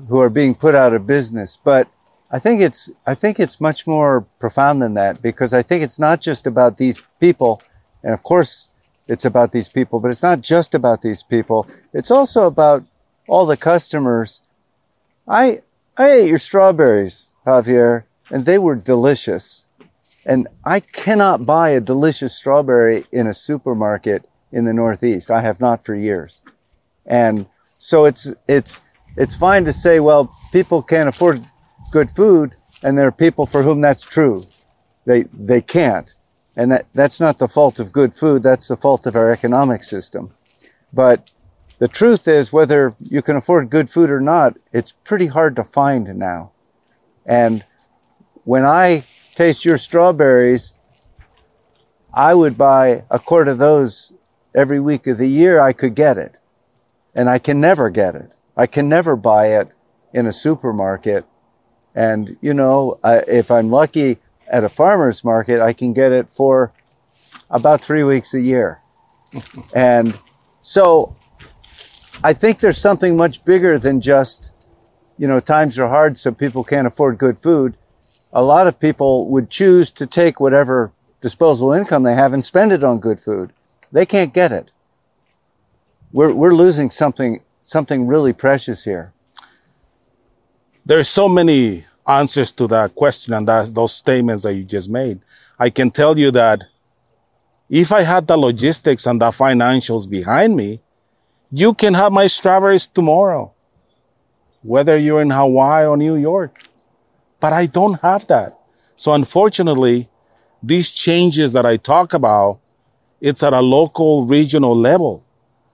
who 0.09 0.21
are 0.21 0.31
being 0.31 0.55
put 0.55 0.75
out 0.75 0.93
of 0.95 1.07
business, 1.07 1.57
but 1.57 1.89
I 2.31 2.39
think 2.39 2.63
it's 2.63 2.89
I 3.07 3.15
think 3.15 3.41
it's 3.41 3.61
much 3.61 3.87
more 3.87 4.23
profound 4.39 4.81
than 4.81 4.95
that 4.95 5.21
because 5.21 5.53
I 5.53 5.63
think 5.63 5.83
it's 5.83 5.99
not 5.99 6.21
just 6.21 6.47
about 6.47 6.77
these 6.79 7.03
people, 7.21 7.61
and 8.03 8.15
of 8.15 8.23
course 8.23 8.71
it's 9.13 9.27
about 9.27 9.53
these 9.53 9.69
people, 9.69 10.01
but 10.01 10.11
it's 10.11 10.23
not 10.23 10.41
just 10.41 10.75
about 10.75 11.03
these 11.03 11.23
people. 11.23 11.67
It's 11.93 12.11
also 12.11 12.47
about 12.47 12.85
all 13.29 13.45
the 13.47 13.57
customers. 13.57 14.43
I 15.29 15.63
I 15.97 16.11
ate 16.11 16.29
your 16.29 16.39
strawberries, 16.39 17.33
Javier, 17.47 18.05
and 18.31 18.45
they 18.45 18.59
were 18.59 18.75
delicious. 18.75 19.67
And 20.25 20.49
I 20.65 20.81
cannot 20.81 21.45
buy 21.45 21.71
a 21.71 21.81
delicious 21.81 22.35
strawberry 22.35 23.05
in 23.13 23.27
a 23.27 23.35
supermarket 23.35 24.29
in 24.51 24.65
the 24.65 24.73
Northeast. 24.73 25.31
I 25.31 25.43
have 25.43 25.61
not 25.61 25.85
for 25.85 25.95
years. 25.95 26.41
And 27.05 27.47
so 27.77 28.07
it's 28.07 28.33
it's 28.49 28.81
it's 29.17 29.37
fine 29.37 29.65
to 29.67 29.73
say, 29.73 30.01
well, 30.01 30.35
people 30.53 30.83
can't 30.83 31.09
afford 31.09 31.47
good 31.91 32.11
food, 32.11 32.57
and 32.83 32.97
there 32.97 33.09
are 33.09 33.13
people 33.27 33.45
for 33.45 33.63
whom 33.63 33.83
that's 33.83 34.03
true. 34.03 34.45
They, 35.05 35.25
they 35.33 35.61
can't. 35.61 36.15
And 36.57 36.73
that, 36.73 36.87
that's 36.93 37.21
not 37.21 37.39
the 37.39 37.49
fault 37.49 37.79
of 37.81 37.93
good 37.93 38.15
food, 38.15 38.43
that's 38.43 38.69
the 38.69 38.77
fault 38.77 39.07
of 39.07 39.17
our 39.17 39.33
economic 39.33 39.83
system. 39.83 40.35
But 40.93 41.31
the 41.79 41.89
truth 41.89 42.29
is, 42.29 42.53
whether 42.53 42.95
you 43.01 43.23
can 43.23 43.37
afford 43.37 43.71
good 43.71 43.89
food 43.89 44.11
or 44.11 44.21
not, 44.21 44.57
it's 44.73 44.93
pretty 44.93 45.29
hard 45.29 45.57
to 45.57 45.65
find 45.65 46.07
now. 46.17 46.53
And 47.27 47.65
when 48.45 48.65
I 48.65 49.05
taste 49.35 49.65
your 49.65 49.79
strawberries, 49.79 50.75
I 52.13 52.35
would 52.35 52.59
buy 52.59 53.05
a 53.11 53.19
quart 53.19 53.49
of 53.49 53.59
those 53.59 54.13
every 54.55 54.81
week 54.81 55.07
of 55.07 55.17
the 55.17 55.29
year 55.29 55.61
I 55.61 55.73
could 55.73 55.95
get 55.95 56.19
it. 56.19 56.39
And 57.15 57.31
I 57.31 57.39
can 57.39 57.61
never 57.61 57.89
get 57.89 58.15
it. 58.15 58.37
I 58.57 58.67
can 58.67 58.89
never 58.89 59.17
buy 59.17 59.59
it 59.59 59.75
in 60.13 60.27
a 60.27 60.33
supermarket 60.33 61.25
and, 61.95 62.37
you 62.41 62.55
know, 62.55 62.99
I, 63.05 63.19
if 63.19 63.51
I'm 63.51 63.71
lucky 63.71 64.19
at 64.53 64.63
a 64.63 64.69
farmer's 64.69 65.25
market, 65.25 65.61
I 65.61 65.73
can 65.73 65.93
get 65.93 66.13
it 66.13 66.29
for 66.29 66.73
about 67.51 67.81
three 67.81 68.05
weeks 68.05 68.35
a 68.35 68.41
year. 68.41 68.81
and 69.75 70.17
so 70.61 71.17
I 72.23 72.33
think 72.33 72.61
there's 72.61 72.79
something 72.79 73.17
much 73.17 73.45
bigger 73.45 73.79
than 73.79 74.01
just, 74.01 74.53
you 75.19 75.27
know, 75.27 75.41
times 75.41 75.79
are 75.79 75.89
hard 75.89 76.19
so 76.19 76.31
people 76.31 76.63
can't 76.63 76.87
afford 76.87 77.19
good 77.19 77.39
food. 77.39 77.77
A 78.33 78.43
lot 78.43 78.67
of 78.67 78.79
people 78.79 79.27
would 79.29 79.51
choose 79.51 79.91
to 79.93 80.07
take 80.07 80.39
whatever 80.39 80.93
disposable 81.21 81.73
income 81.73 82.05
they 82.05 82.15
have 82.15 82.33
and 82.33 82.45
spend 82.45 82.73
it 82.73 82.85
on 82.85 83.01
good 83.01 83.19
food. 83.19 83.53
They 83.91 84.07
can't 84.07 84.33
get 84.33 84.53
it. 84.53 84.71
We're, 86.13 86.33
we're 86.33 86.53
losing 86.53 86.91
something 86.91 87.41
something 87.63 88.07
really 88.07 88.33
precious 88.33 88.85
here? 88.85 89.13
There's 90.85 91.09
so 91.09 91.29
many 91.29 91.85
answers 92.07 92.53
to 92.53 92.67
that 92.69 92.95
question 92.95 93.33
and 93.35 93.47
that, 93.49 93.75
those 93.75 93.95
statements 93.95 94.43
that 94.43 94.55
you 94.55 94.65
just 94.65 94.91
made. 94.91 95.21
I 95.59 95.71
can 95.71 95.91
tell 95.91 96.19
you 96.19 96.31
that 96.33 96.65
if 97.69 97.93
I 97.93 98.03
had 98.03 98.27
the 98.27 98.37
logistics 98.37 99.07
and 99.07 99.21
the 99.21 99.31
financials 99.31 100.09
behind 100.09 100.57
me, 100.57 100.81
you 101.51 101.75
can 101.75 101.95
have 101.95 102.13
my 102.13 102.27
strawberries 102.27 102.87
tomorrow, 102.87 103.53
whether 104.63 104.97
you're 104.97 105.23
in 105.23 105.31
Hawaii 105.31 105.87
or 105.87 105.97
New 105.97 106.17
York. 106.17 106.61
But 107.41 107.53
I 107.53 107.67
don't 107.67 108.01
have 108.01 108.27
that. 108.29 108.59
So 108.97 109.13
unfortunately, 109.13 110.09
these 110.63 110.91
changes 110.91 111.53
that 111.53 111.67
I 111.67 111.77
talk 111.77 112.15
about, 112.15 112.61
it's 113.21 113.43
at 113.43 113.53
a 113.53 113.61
local, 113.61 114.25
regional 114.27 114.77
level. 114.77 115.25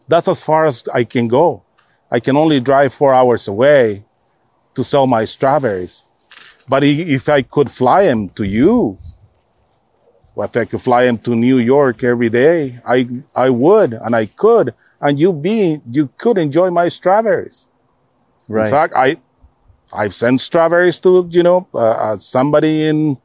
That's 0.09 0.29
as 0.29 0.43
far 0.43 0.65
as 0.65 0.89
I 0.93 1.05
can 1.05 1.29
go. 1.29 1.63
I 2.11 2.21
can 2.21 2.37
only 2.37 2.61
drive 2.61 2.95
four 2.95 3.13
hours 3.13 3.49
away 3.49 4.05
to 4.75 4.83
sell 4.83 5.07
my 5.07 5.25
strawberries. 5.25 6.05
But 6.69 6.85
if 6.85 7.29
I 7.29 7.43
could 7.43 7.71
fly 7.71 8.05
him 8.05 8.29
to 8.31 8.45
you, 8.45 8.99
well, 10.35 10.47
if 10.47 10.57
I 10.57 10.67
could 10.67 10.81
fly 10.81 11.05
him 11.05 11.19
to 11.19 11.35
New 11.35 11.59
York 11.59 12.05
every 12.05 12.29
day, 12.29 12.79
I, 12.87 13.09
I 13.35 13.51
would, 13.51 13.95
and 13.95 14.15
I 14.15 14.27
could, 14.27 14.75
and 15.01 15.19
you 15.19 15.33
be, 15.33 15.81
you 15.91 16.11
could 16.17 16.39
enjoy 16.39 16.71
my 16.71 16.89
strawberries. 16.89 17.69
Right. 18.47 18.67
In 18.67 18.71
fact, 18.71 18.95
I, 18.97 19.17
I've 19.93 20.15
sent 20.15 20.41
strawberries 20.41 21.01
to, 21.01 21.29
you 21.31 21.43
know, 21.43 21.67
uh, 21.75 21.79
uh, 21.79 22.17
somebody 22.19 22.87
in 22.87 23.19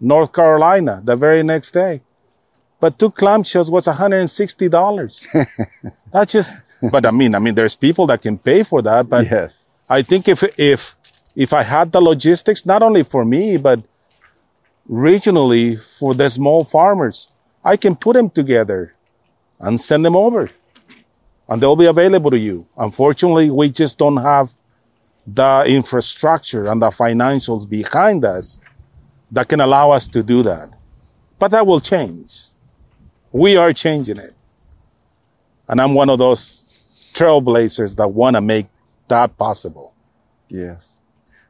North 0.00 0.32
Carolina 0.32 1.02
the 1.04 1.16
very 1.16 1.42
next 1.42 1.72
day. 1.72 2.02
But 2.80 2.98
two 2.98 3.10
clamshells 3.10 3.70
was 3.70 3.86
$160. 3.86 5.48
That's 6.12 6.32
just, 6.32 6.62
but 6.92 7.04
I 7.04 7.10
mean, 7.10 7.34
I 7.34 7.40
mean, 7.40 7.56
there's 7.56 7.74
people 7.74 8.06
that 8.06 8.22
can 8.22 8.38
pay 8.38 8.62
for 8.62 8.80
that, 8.82 9.08
but 9.08 9.28
yes. 9.28 9.66
I 9.88 10.02
think 10.02 10.28
if, 10.28 10.44
if, 10.58 10.96
if 11.38 11.52
I 11.52 11.62
had 11.62 11.92
the 11.92 12.00
logistics, 12.00 12.66
not 12.66 12.82
only 12.82 13.04
for 13.04 13.24
me, 13.24 13.56
but 13.56 13.80
regionally 14.90 15.78
for 15.98 16.12
the 16.12 16.28
small 16.28 16.64
farmers, 16.64 17.28
I 17.64 17.76
can 17.76 17.94
put 17.94 18.14
them 18.14 18.28
together 18.28 18.96
and 19.60 19.80
send 19.80 20.04
them 20.04 20.16
over 20.16 20.50
and 21.48 21.62
they'll 21.62 21.76
be 21.76 21.86
available 21.86 22.32
to 22.32 22.38
you. 22.38 22.66
Unfortunately, 22.76 23.50
we 23.50 23.70
just 23.70 23.98
don't 23.98 24.16
have 24.16 24.52
the 25.28 25.64
infrastructure 25.68 26.66
and 26.66 26.82
the 26.82 26.90
financials 26.90 27.68
behind 27.68 28.24
us 28.24 28.58
that 29.30 29.48
can 29.48 29.60
allow 29.60 29.92
us 29.92 30.08
to 30.08 30.24
do 30.24 30.42
that. 30.42 30.70
But 31.38 31.52
that 31.52 31.68
will 31.68 31.80
change. 31.80 32.32
We 33.30 33.56
are 33.56 33.72
changing 33.72 34.18
it. 34.18 34.34
And 35.68 35.80
I'm 35.80 35.94
one 35.94 36.10
of 36.10 36.18
those 36.18 36.64
trailblazers 37.14 37.94
that 37.94 38.08
want 38.08 38.34
to 38.34 38.40
make 38.40 38.66
that 39.06 39.38
possible. 39.38 39.94
Yes. 40.48 40.97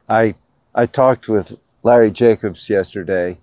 I 0.09 0.35
I 0.73 0.85
talked 0.85 1.29
with 1.29 1.59
Larry 1.83 2.11
Jacobs 2.11 2.69
yesterday, 2.69 3.37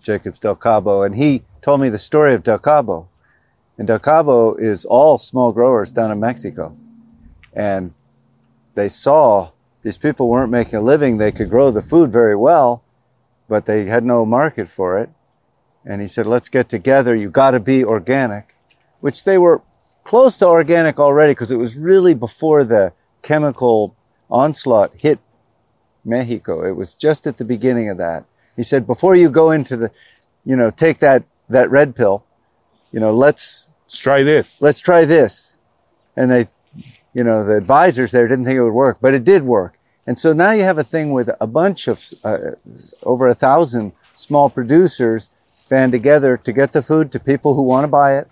Jacobs 0.00 0.38
Del 0.38 0.56
Cabo, 0.56 1.02
and 1.02 1.14
he 1.14 1.42
told 1.60 1.80
me 1.80 1.88
the 1.88 1.98
story 1.98 2.34
of 2.34 2.42
Del 2.42 2.58
Cabo. 2.58 3.08
And 3.78 3.86
Del 3.86 3.98
Cabo 3.98 4.54
is 4.56 4.84
all 4.84 5.18
small 5.18 5.52
growers 5.52 5.92
down 5.92 6.10
in 6.10 6.20
Mexico. 6.20 6.76
And 7.52 7.94
they 8.74 8.88
saw 8.88 9.50
these 9.82 9.98
people 9.98 10.28
weren't 10.28 10.50
making 10.50 10.78
a 10.78 10.82
living. 10.82 11.16
They 11.16 11.32
could 11.32 11.48
grow 11.48 11.70
the 11.70 11.80
food 11.80 12.12
very 12.12 12.36
well, 12.36 12.82
but 13.48 13.64
they 13.64 13.86
had 13.86 14.04
no 14.04 14.26
market 14.26 14.68
for 14.68 14.98
it. 14.98 15.10
And 15.84 16.02
he 16.02 16.06
said, 16.06 16.26
let's 16.26 16.50
get 16.50 16.68
together. 16.68 17.16
You 17.16 17.30
got 17.30 17.52
to 17.52 17.60
be 17.60 17.82
organic, 17.84 18.54
which 19.00 19.24
they 19.24 19.38
were 19.38 19.62
close 20.04 20.36
to 20.38 20.46
organic 20.46 21.00
already 21.00 21.32
because 21.32 21.50
it 21.50 21.56
was 21.56 21.78
really 21.78 22.14
before 22.14 22.64
the 22.64 22.92
chemical 23.22 23.96
onslaught 24.30 24.92
hit 24.94 25.18
Mexico. 26.04 26.64
It 26.64 26.76
was 26.76 26.94
just 26.94 27.26
at 27.26 27.36
the 27.36 27.44
beginning 27.44 27.90
of 27.90 27.98
that. 27.98 28.24
He 28.56 28.62
said, 28.62 28.86
before 28.86 29.14
you 29.14 29.30
go 29.30 29.50
into 29.50 29.76
the, 29.76 29.90
you 30.44 30.56
know, 30.56 30.70
take 30.70 30.98
that, 30.98 31.24
that 31.48 31.70
red 31.70 31.94
pill, 31.96 32.24
you 32.92 33.00
know, 33.00 33.12
let's, 33.14 33.68
Let's 33.84 33.98
try 33.98 34.22
this. 34.22 34.62
let's 34.62 34.80
try 34.80 35.04
this. 35.04 35.56
And 36.16 36.30
they, 36.30 36.48
you 37.14 37.24
know, 37.24 37.44
the 37.44 37.56
advisors 37.56 38.12
there 38.12 38.28
didn't 38.28 38.44
think 38.44 38.56
it 38.56 38.62
would 38.62 38.72
work, 38.72 38.98
but 39.00 39.14
it 39.14 39.24
did 39.24 39.42
work. 39.42 39.78
And 40.06 40.18
so 40.18 40.32
now 40.32 40.50
you 40.52 40.62
have 40.62 40.78
a 40.78 40.84
thing 40.84 41.12
with 41.12 41.30
a 41.40 41.46
bunch 41.46 41.88
of, 41.88 42.04
uh, 42.24 42.38
over 43.02 43.28
a 43.28 43.34
thousand 43.34 43.92
small 44.14 44.50
producers 44.50 45.30
band 45.68 45.92
together 45.92 46.36
to 46.36 46.52
get 46.52 46.72
the 46.72 46.82
food 46.82 47.12
to 47.12 47.20
people 47.20 47.54
who 47.54 47.62
want 47.62 47.84
to 47.84 47.88
buy 47.88 48.18
it. 48.18 48.28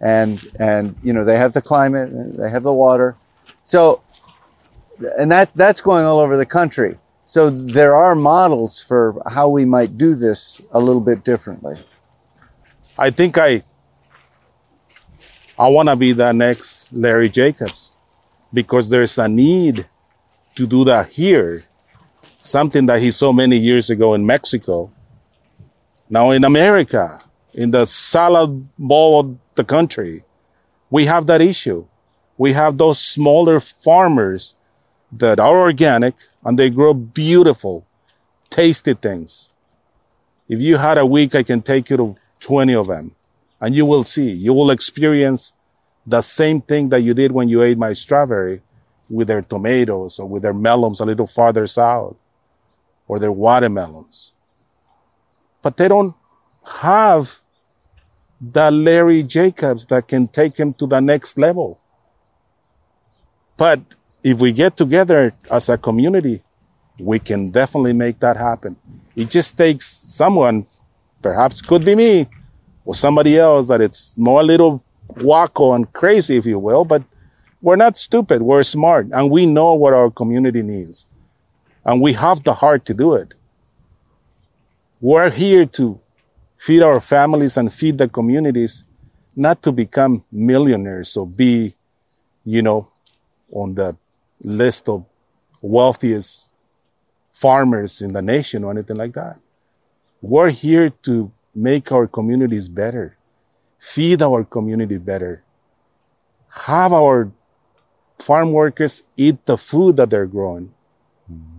And, 0.00 0.44
and, 0.58 0.96
you 1.02 1.12
know, 1.12 1.24
they 1.24 1.38
have 1.38 1.52
the 1.52 1.62
climate, 1.62 2.10
they 2.36 2.50
have 2.50 2.64
the 2.64 2.72
water. 2.72 3.16
So, 3.64 4.02
and 5.18 5.30
that, 5.30 5.50
that's 5.54 5.80
going 5.80 6.04
all 6.04 6.20
over 6.20 6.36
the 6.36 6.46
country. 6.46 6.98
So 7.24 7.50
there 7.50 7.94
are 7.94 8.14
models 8.14 8.80
for 8.80 9.22
how 9.26 9.48
we 9.48 9.64
might 9.64 9.96
do 9.96 10.14
this 10.14 10.60
a 10.72 10.80
little 10.80 11.00
bit 11.00 11.24
differently. 11.24 11.76
I 12.98 13.10
think 13.10 13.38
I 13.38 13.62
I 15.58 15.68
want 15.68 15.88
to 15.88 15.96
be 15.96 16.12
the 16.12 16.32
next 16.32 16.92
Larry 16.92 17.28
Jacobs 17.28 17.94
because 18.52 18.90
there's 18.90 19.18
a 19.18 19.28
need 19.28 19.86
to 20.56 20.66
do 20.66 20.84
that 20.84 21.08
here. 21.08 21.62
Something 22.38 22.86
that 22.86 23.00
he 23.00 23.10
saw 23.10 23.32
many 23.32 23.56
years 23.56 23.88
ago 23.90 24.14
in 24.14 24.26
Mexico. 24.26 24.90
Now 26.10 26.30
in 26.30 26.44
America, 26.44 27.22
in 27.54 27.70
the 27.70 27.84
salad 27.86 28.68
bowl 28.78 29.20
of 29.20 29.38
the 29.54 29.64
country, 29.64 30.24
we 30.90 31.04
have 31.04 31.26
that 31.26 31.40
issue. 31.40 31.86
We 32.36 32.52
have 32.52 32.76
those 32.76 32.98
smaller 32.98 33.60
farmers 33.60 34.56
that 35.12 35.38
are 35.38 35.60
organic 35.60 36.14
and 36.44 36.58
they 36.58 36.70
grow 36.70 36.94
beautiful, 36.94 37.86
tasty 38.50 38.94
things. 38.94 39.50
If 40.48 40.60
you 40.60 40.76
had 40.76 40.98
a 40.98 41.06
week, 41.06 41.34
I 41.34 41.42
can 41.42 41.62
take 41.62 41.90
you 41.90 41.96
to 41.96 42.16
20 42.40 42.74
of 42.74 42.86
them 42.86 43.14
and 43.60 43.74
you 43.74 43.86
will 43.86 44.04
see, 44.04 44.30
you 44.30 44.52
will 44.52 44.70
experience 44.70 45.54
the 46.06 46.20
same 46.20 46.60
thing 46.60 46.88
that 46.88 47.02
you 47.02 47.14
did 47.14 47.32
when 47.32 47.48
you 47.48 47.62
ate 47.62 47.78
my 47.78 47.92
strawberry 47.92 48.60
with 49.08 49.28
their 49.28 49.42
tomatoes 49.42 50.18
or 50.18 50.26
with 50.26 50.42
their 50.42 50.54
melons 50.54 51.00
a 51.00 51.04
little 51.04 51.26
farther 51.26 51.66
south 51.66 52.16
or 53.06 53.18
their 53.18 53.30
watermelons. 53.30 54.32
But 55.60 55.76
they 55.76 55.86
don't 55.86 56.14
have 56.80 57.42
the 58.40 58.70
Larry 58.70 59.22
Jacobs 59.22 59.86
that 59.86 60.08
can 60.08 60.26
take 60.26 60.56
him 60.56 60.74
to 60.74 60.86
the 60.86 61.00
next 61.00 61.38
level. 61.38 61.78
But 63.56 63.80
if 64.22 64.40
we 64.40 64.52
get 64.52 64.76
together 64.76 65.34
as 65.50 65.68
a 65.68 65.76
community, 65.76 66.42
we 66.98 67.18
can 67.18 67.50
definitely 67.50 67.92
make 67.92 68.20
that 68.20 68.36
happen. 68.36 68.76
It 69.16 69.28
just 69.28 69.56
takes 69.56 69.86
someone, 69.86 70.66
perhaps 71.20 71.60
could 71.60 71.84
be 71.84 71.94
me, 71.94 72.28
or 72.84 72.94
somebody 72.94 73.38
else 73.38 73.68
that 73.68 73.80
it's 73.80 74.16
more 74.16 74.40
a 74.40 74.44
little 74.44 74.82
wacko 75.14 75.74
and 75.74 75.92
crazy, 75.92 76.36
if 76.36 76.46
you 76.46 76.58
will, 76.58 76.84
but 76.84 77.02
we're 77.60 77.76
not 77.76 77.96
stupid. 77.96 78.42
We're 78.42 78.62
smart 78.62 79.08
and 79.12 79.30
we 79.30 79.46
know 79.46 79.74
what 79.74 79.92
our 79.92 80.10
community 80.10 80.62
needs. 80.62 81.06
And 81.84 82.00
we 82.00 82.12
have 82.12 82.42
the 82.44 82.54
heart 82.54 82.84
to 82.86 82.94
do 82.94 83.14
it. 83.14 83.34
We're 85.00 85.30
here 85.30 85.66
to 85.66 86.00
feed 86.58 86.82
our 86.82 87.00
families 87.00 87.56
and 87.56 87.72
feed 87.72 87.98
the 87.98 88.08
communities, 88.08 88.84
not 89.34 89.62
to 89.62 89.72
become 89.72 90.24
millionaires 90.30 91.16
or 91.16 91.26
be, 91.26 91.74
you 92.44 92.62
know, 92.62 92.88
on 93.52 93.74
the 93.74 93.96
list 94.42 94.88
of 94.88 95.04
wealthiest 95.60 96.50
farmers 97.30 98.02
in 98.02 98.12
the 98.12 98.22
nation 98.22 98.64
or 98.64 98.70
anything 98.70 98.96
like 98.96 99.12
that. 99.14 99.38
We're 100.20 100.50
here 100.50 100.90
to 101.02 101.32
make 101.54 101.90
our 101.90 102.06
communities 102.06 102.68
better, 102.68 103.16
feed 103.78 104.22
our 104.22 104.44
community 104.44 104.98
better, 104.98 105.42
have 106.66 106.92
our 106.92 107.32
farm 108.18 108.52
workers 108.52 109.02
eat 109.16 109.44
the 109.46 109.56
food 109.56 109.96
that 109.96 110.10
they're 110.10 110.26
growing 110.26 110.72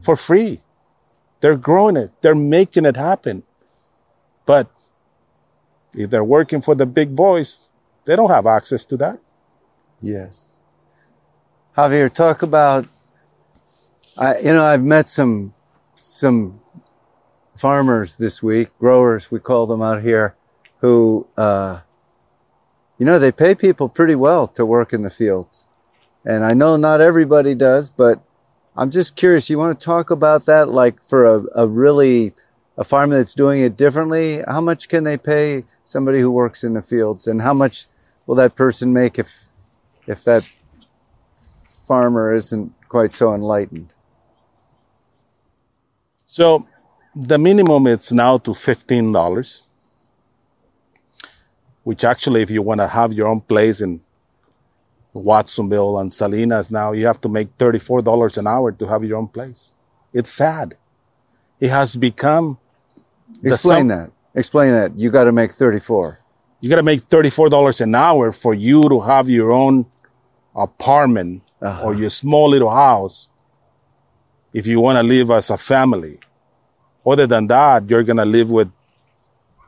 for 0.02 0.16
free. 0.16 0.62
They're 1.42 1.58
growing 1.58 1.98
it, 1.98 2.12
they're 2.22 2.36
making 2.36 2.86
it 2.86 2.96
happen. 2.96 3.44
But 4.46 4.72
if 5.94 6.10
they're 6.10 6.24
working 6.24 6.62
for 6.62 6.76
the 6.76 6.86
big 6.86 7.16
boys, 7.16 7.70
they 8.06 8.16
don't 8.16 8.30
have 8.30 8.46
access 8.46 8.86
to 8.86 8.98
that. 8.98 9.20
Yes. 10.02 10.56
Javier, 11.78 12.14
talk 12.14 12.44
about. 12.44 12.88
I, 14.16 14.38
you 14.38 14.54
know, 14.54 14.64
I've 14.64 14.84
met 14.84 15.08
some 15.08 15.56
some 15.96 16.62
farmers 17.56 18.18
this 18.18 18.44
week, 18.44 18.70
growers 18.78 19.32
we 19.32 19.40
call 19.40 19.66
them 19.66 19.82
out 19.82 20.04
here, 20.04 20.36
who, 20.82 21.28
uh, 21.36 21.80
you 23.00 23.06
know, 23.06 23.18
they 23.18 23.32
pay 23.32 23.56
people 23.56 23.90
pretty 23.90 24.14
well 24.14 24.46
to 24.48 24.66
work 24.66 24.94
in 24.94 25.02
the 25.02 25.10
fields, 25.10 25.68
and 26.24 26.46
I 26.46 26.54
know 26.54 26.78
not 26.78 27.02
everybody 27.02 27.56
does, 27.56 27.90
but 27.90 28.22
I'm 28.78 28.92
just 28.92 29.16
curious. 29.16 29.50
You 29.50 29.58
want 29.58 29.80
to 29.80 29.84
talk 29.84 30.12
about 30.12 30.46
that, 30.46 30.70
like 30.70 31.04
for 31.04 31.26
a, 31.26 31.44
a 31.56 31.68
really 31.68 32.34
a 32.78 32.84
farmer 32.84 33.18
that's 33.18 33.34
doing 33.34 33.64
it 33.64 33.76
differently? 33.76 34.44
How 34.48 34.62
much 34.62 34.90
can 34.90 35.06
they 35.06 35.18
pay 35.18 35.66
somebody 35.84 36.20
who 36.20 36.30
works 36.30 36.64
in 36.64 36.74
the 36.74 36.84
fields, 36.84 37.26
and 37.26 37.42
how 37.42 37.56
much 37.56 37.88
will 38.28 38.36
that 38.36 38.54
person 38.54 38.94
make 38.94 39.18
if 39.18 39.50
if 40.06 40.24
that 40.26 40.48
farmer 41.88 42.34
isn't 42.34 42.74
quite 42.90 43.14
so 43.14 43.34
enlightened? 43.34 43.94
So 46.26 46.68
the 47.16 47.38
minimum 47.38 47.88
is 47.88 48.12
now 48.12 48.38
to 48.40 48.54
fifteen 48.54 49.12
dollars, 49.12 49.68
which 51.84 52.04
actually, 52.04 52.42
if 52.42 52.50
you 52.50 52.62
want 52.62 52.80
to 52.82 52.88
have 52.88 53.14
your 53.14 53.28
own 53.28 53.42
place 53.42 53.82
in 53.82 54.02
Watsonville 55.14 56.00
and 56.00 56.12
Salinas, 56.12 56.72
now 56.72 56.92
you 56.92 57.06
have 57.06 57.22
to 57.22 57.30
make 57.30 57.50
thirty-four 57.58 58.02
dollars 58.02 58.38
an 58.38 58.48
hour 58.48 58.72
to 58.72 58.88
have 58.88 59.04
your 59.04 59.18
own 59.18 59.28
place. 59.28 59.74
It's 60.14 60.32
sad. 60.32 60.76
It 61.60 61.70
has 61.70 61.96
become. 61.96 62.58
Explain 63.44 63.88
that. 63.88 64.12
Explain 64.36 64.72
that. 64.74 64.98
You 64.98 65.12
got 65.12 65.26
to 65.26 65.32
make 65.32 65.52
34. 65.52 66.20
You 66.62 66.70
got 66.70 66.78
to 66.78 66.84
make 66.84 67.02
thirty-four 67.02 67.50
dollars 67.50 67.82
an 67.82 67.94
hour 67.94 68.32
for 68.32 68.54
you 68.54 68.90
to 68.90 69.00
have 69.02 69.30
your 69.30 69.52
own 69.52 69.86
apartment 70.56 71.44
Uh-huh. 71.64 71.84
or 71.86 71.96
your 71.96 72.10
small 72.10 72.50
little 72.50 72.70
house. 72.70 73.30
If 74.52 74.68
you 74.68 74.82
want 74.82 74.98
to 74.98 75.04
live 75.04 75.32
as 75.32 75.50
a 75.50 75.58
family, 75.58 76.20
other 77.06 77.26
than 77.26 77.48
that, 77.48 77.90
you're 77.90 78.04
gonna 78.04 78.26
live 78.26 78.50
with 78.52 78.70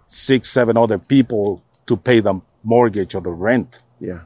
six, 0.08 0.50
seven 0.50 0.78
other 0.78 1.00
people 1.00 1.64
to 1.86 1.96
pay 1.98 2.20
the 2.20 2.40
mortgage 2.64 3.16
or 3.16 3.22
the 3.22 3.32
rent. 3.32 3.82
Yeah. 4.00 4.22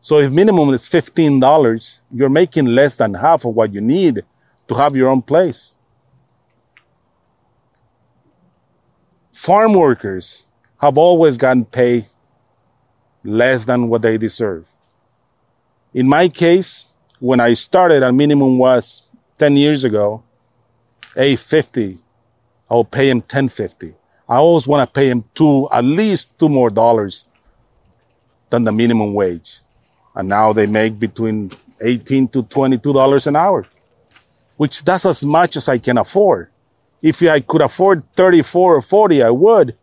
So 0.00 0.18
if 0.18 0.32
minimum 0.32 0.70
is 0.70 0.88
fifteen 0.88 1.40
dollars, 1.40 2.02
you're 2.10 2.28
making 2.28 2.66
less 2.66 2.96
than 2.96 3.14
half 3.14 3.44
of 3.44 3.54
what 3.54 3.72
you 3.72 3.80
need 3.80 4.22
to 4.68 4.74
have 4.74 4.96
your 4.96 5.08
own 5.08 5.22
place. 5.22 5.74
Farm 9.32 9.74
workers 9.74 10.48
have 10.80 10.98
always 10.98 11.36
gotten 11.36 11.64
paid 11.64 12.06
less 13.22 13.64
than 13.64 13.88
what 13.88 14.02
they 14.02 14.18
deserve. 14.18 14.70
In 15.92 16.08
my 16.08 16.28
case, 16.28 16.86
when 17.20 17.40
I 17.40 17.54
started, 17.54 18.02
our 18.02 18.12
minimum 18.12 18.58
was 18.58 19.08
10 19.38 19.56
years 19.56 19.84
ago, 19.84 20.22
850. 21.16 21.98
I'll 22.70 22.84
pay 22.84 23.10
him 23.10 23.18
1050. 23.18 23.94
I 24.28 24.36
always 24.36 24.66
want 24.66 24.88
to 24.88 24.92
pay 24.92 25.08
him 25.08 25.24
two, 25.34 25.68
at 25.70 25.84
least 25.84 26.38
two 26.38 26.48
more 26.48 26.70
dollars 26.70 27.26
than 28.50 28.64
the 28.64 28.72
minimum 28.72 29.14
wage. 29.14 29.60
And 30.14 30.28
now 30.28 30.52
they 30.52 30.66
make 30.66 30.98
between 30.98 31.52
18 31.80 32.28
to 32.28 32.42
22 32.44 32.92
dollars 32.92 33.26
an 33.26 33.36
hour, 33.36 33.66
which 34.56 34.82
that's 34.84 35.04
as 35.04 35.24
much 35.24 35.56
as 35.56 35.68
I 35.68 35.78
can 35.78 35.98
afford. 35.98 36.50
If 37.02 37.22
I 37.22 37.40
could 37.40 37.60
afford 37.60 38.02
34 38.14 38.76
or 38.76 38.80
40, 38.82 39.22
I 39.22 39.30
would, 39.30 39.76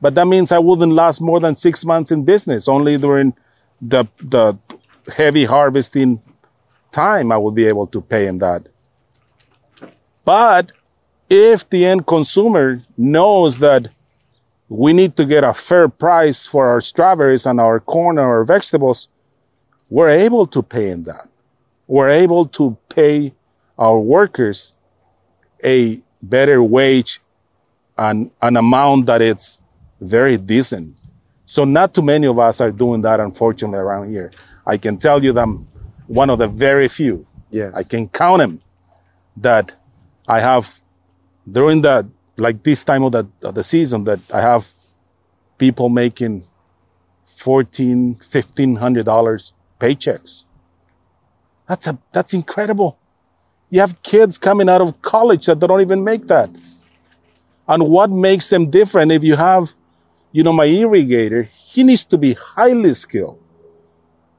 but 0.00 0.14
that 0.14 0.26
means 0.26 0.52
I 0.52 0.58
wouldn't 0.58 0.92
last 0.92 1.20
more 1.20 1.40
than 1.40 1.54
six 1.56 1.84
months 1.84 2.12
in 2.12 2.24
business. 2.24 2.68
Only 2.68 2.98
during 2.98 3.34
the, 3.80 4.06
the 4.22 4.56
heavy 5.16 5.44
harvesting 5.44 6.20
time, 6.98 7.30
I 7.30 7.38
will 7.38 7.52
be 7.52 7.66
able 7.66 7.86
to 7.94 8.00
pay 8.00 8.26
him 8.26 8.38
that. 8.38 8.62
But 10.24 10.72
if 11.30 11.68
the 11.70 11.86
end 11.86 12.06
consumer 12.06 12.80
knows 12.96 13.60
that 13.60 13.94
we 14.68 14.92
need 14.92 15.14
to 15.16 15.24
get 15.24 15.44
a 15.44 15.54
fair 15.54 15.88
price 15.88 16.46
for 16.46 16.66
our 16.66 16.80
strawberries 16.80 17.46
and 17.46 17.60
our 17.60 17.78
corn 17.78 18.18
and 18.18 18.26
our 18.26 18.44
vegetables, 18.44 19.08
we're 19.88 20.10
able 20.10 20.44
to 20.46 20.60
pay 20.62 20.88
him 20.88 21.04
that. 21.04 21.28
We're 21.86 22.10
able 22.10 22.44
to 22.58 22.76
pay 22.88 23.32
our 23.78 23.98
workers 23.98 24.74
a 25.64 26.02
better 26.20 26.62
wage 26.62 27.20
and 27.96 28.30
an 28.42 28.56
amount 28.56 29.06
that 29.06 29.22
it's 29.22 29.60
very 30.00 30.36
decent. 30.36 31.00
So 31.46 31.64
not 31.64 31.94
too 31.94 32.02
many 32.02 32.26
of 32.26 32.38
us 32.38 32.60
are 32.60 32.72
doing 32.72 33.00
that, 33.02 33.20
unfortunately, 33.20 33.78
around 33.78 34.10
here. 34.10 34.30
I 34.66 34.76
can 34.76 34.98
tell 34.98 35.24
you 35.24 35.32
that 35.32 35.48
one 36.08 36.30
of 36.30 36.38
the 36.38 36.48
very 36.48 36.88
few. 36.88 37.26
Yes. 37.50 37.72
I 37.74 37.82
can 37.84 38.08
count 38.08 38.40
them 38.40 38.60
that 39.36 39.76
I 40.26 40.40
have 40.40 40.82
during 41.50 41.82
the 41.82 42.08
like 42.36 42.62
this 42.62 42.84
time 42.84 43.04
of 43.04 43.12
the 43.12 43.28
of 43.42 43.54
the 43.54 43.62
season 43.62 44.04
that 44.04 44.20
I 44.32 44.40
have 44.40 44.68
people 45.58 45.88
making 45.88 46.46
fourteen, 47.24 48.16
fifteen 48.16 48.76
hundred 48.76 49.04
dollars 49.04 49.54
paychecks. 49.78 50.44
That's 51.68 51.86
a 51.86 51.98
that's 52.12 52.34
incredible. 52.34 52.98
You 53.70 53.80
have 53.80 54.02
kids 54.02 54.38
coming 54.38 54.68
out 54.68 54.80
of 54.80 55.00
college 55.02 55.46
that 55.46 55.58
don't 55.58 55.80
even 55.82 56.02
make 56.02 56.26
that. 56.28 56.50
And 57.66 57.86
what 57.88 58.10
makes 58.10 58.48
them 58.48 58.70
different 58.70 59.12
if 59.12 59.22
you 59.22 59.36
have, 59.36 59.74
you 60.32 60.42
know, 60.42 60.54
my 60.54 60.66
irrigator, 60.66 61.44
he 61.46 61.84
needs 61.84 62.04
to 62.06 62.16
be 62.16 62.32
highly 62.32 62.94
skilled. 62.94 63.42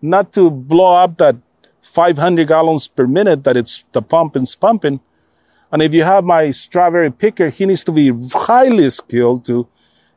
Not 0.02 0.34
to 0.34 0.50
blow 0.50 0.96
up 0.96 1.18
that 1.20 1.36
500 1.82 2.48
gallons 2.48 2.88
per 2.88 3.08
minute 3.08 3.44
that 3.44 3.58
it's 3.58 3.84
the 3.92 4.02
pump 4.02 4.36
is 4.36 4.56
pumping. 4.56 5.00
And 5.72 5.82
if 5.82 5.94
you 5.94 6.04
have 6.04 6.24
my 6.24 6.52
strawberry 6.52 7.12
picker, 7.12 7.50
he 7.50 7.66
needs 7.66 7.84
to 7.86 7.92
be 7.92 8.12
highly 8.34 8.90
skilled 8.90 9.46
to 9.46 9.68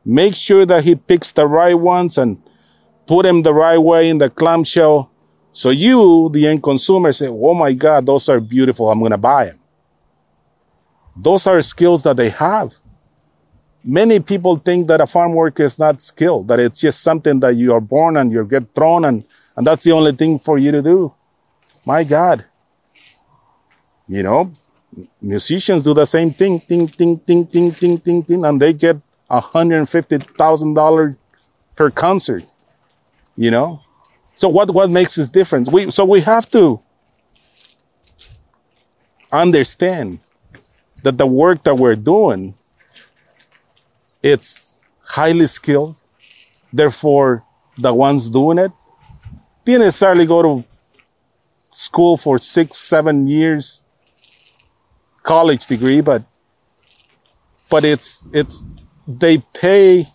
make 0.03 0.35
sure 0.35 0.65
that 0.65 0.83
he 0.83 0.95
picks 0.95 1.31
the 1.31 1.47
right 1.47 1.75
ones 1.75 2.17
and 2.17 2.41
put 3.05 3.23
them 3.23 3.41
the 3.43 3.53
right 3.53 3.77
way 3.77 4.09
in 4.09 4.17
the 4.17 4.29
clamshell. 4.29 5.11
So 5.51 5.69
you, 5.69 6.29
the 6.33 6.47
end 6.47 6.63
consumer, 6.63 7.11
say, 7.11 7.27
Oh 7.27 7.53
my 7.53 7.73
God, 7.73 8.05
those 8.05 8.27
are 8.29 8.39
beautiful. 8.39 8.89
I'm 8.89 8.99
going 8.99 9.11
to 9.11 9.17
buy 9.17 9.45
them. 9.45 9.59
Those 11.15 11.45
are 11.45 11.61
skills 11.61 12.03
that 12.03 12.17
they 12.17 12.29
have. 12.29 12.73
Many 13.83 14.19
people 14.19 14.55
think 14.55 14.87
that 14.87 15.01
a 15.01 15.05
farm 15.05 15.33
worker 15.33 15.63
is 15.63 15.77
not 15.77 16.01
skilled, 16.01 16.47
that 16.47 16.59
it's 16.59 16.79
just 16.79 17.03
something 17.03 17.39
that 17.41 17.55
you 17.55 17.73
are 17.73 17.81
born 17.81 18.17
and 18.17 18.31
you 18.31 18.43
get 18.45 18.73
thrown 18.73 19.05
and, 19.05 19.25
and 19.55 19.67
that's 19.67 19.83
the 19.83 19.91
only 19.91 20.13
thing 20.13 20.39
for 20.39 20.57
you 20.57 20.71
to 20.71 20.81
do. 20.81 21.13
My 21.85 22.03
God. 22.03 22.45
You 24.07 24.23
know, 24.23 24.53
musicians 25.21 25.83
do 25.83 25.93
the 25.93 26.05
same 26.05 26.31
thing, 26.31 26.59
ting, 26.59 26.87
ting, 26.87 27.17
ting, 27.19 27.47
ting, 27.47 27.71
ting, 27.71 27.99
ting, 27.99 28.23
ting, 28.23 28.45
and 28.45 28.61
they 28.61 28.73
get 28.73 28.97
$150,000 29.29 31.17
per 31.75 31.89
concert, 31.89 32.43
you 33.35 33.49
know? 33.49 33.81
So 34.35 34.49
what, 34.49 34.71
what 34.73 34.89
makes 34.89 35.15
this 35.15 35.29
difference? 35.29 35.69
We, 35.69 35.89
so 35.89 36.05
we 36.05 36.21
have 36.21 36.49
to 36.51 36.81
understand 39.31 40.19
that 41.03 41.17
the 41.17 41.27
work 41.27 41.63
that 41.63 41.75
we're 41.75 41.95
doing, 41.95 42.55
it's 44.21 44.79
highly 45.01 45.47
skilled. 45.47 45.95
Therefore, 46.71 47.43
the 47.77 47.93
ones 47.93 48.29
doing 48.29 48.57
it 48.57 48.71
didn't 49.65 49.81
necessarily 49.81 50.25
go 50.25 50.41
to 50.41 50.65
school 51.73 52.17
for 52.17 52.37
six, 52.37 52.77
seven 52.77 53.27
years 53.27 53.81
college 55.23 55.65
degree, 55.65 56.01
but 56.01 56.23
but 57.69 57.83
it's 57.83 58.19
it's 58.33 58.63
they 59.07 59.39
pay 59.53 60.05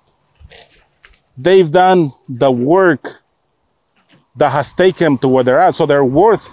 they've 1.36 1.70
done 1.70 2.10
the 2.28 2.50
work 2.50 3.22
that 4.36 4.50
has 4.50 4.72
taken 4.72 5.04
them 5.04 5.18
to 5.18 5.28
where 5.28 5.42
they're 5.42 5.58
at. 5.58 5.74
So 5.74 5.86
they're 5.86 6.04
worth 6.04 6.48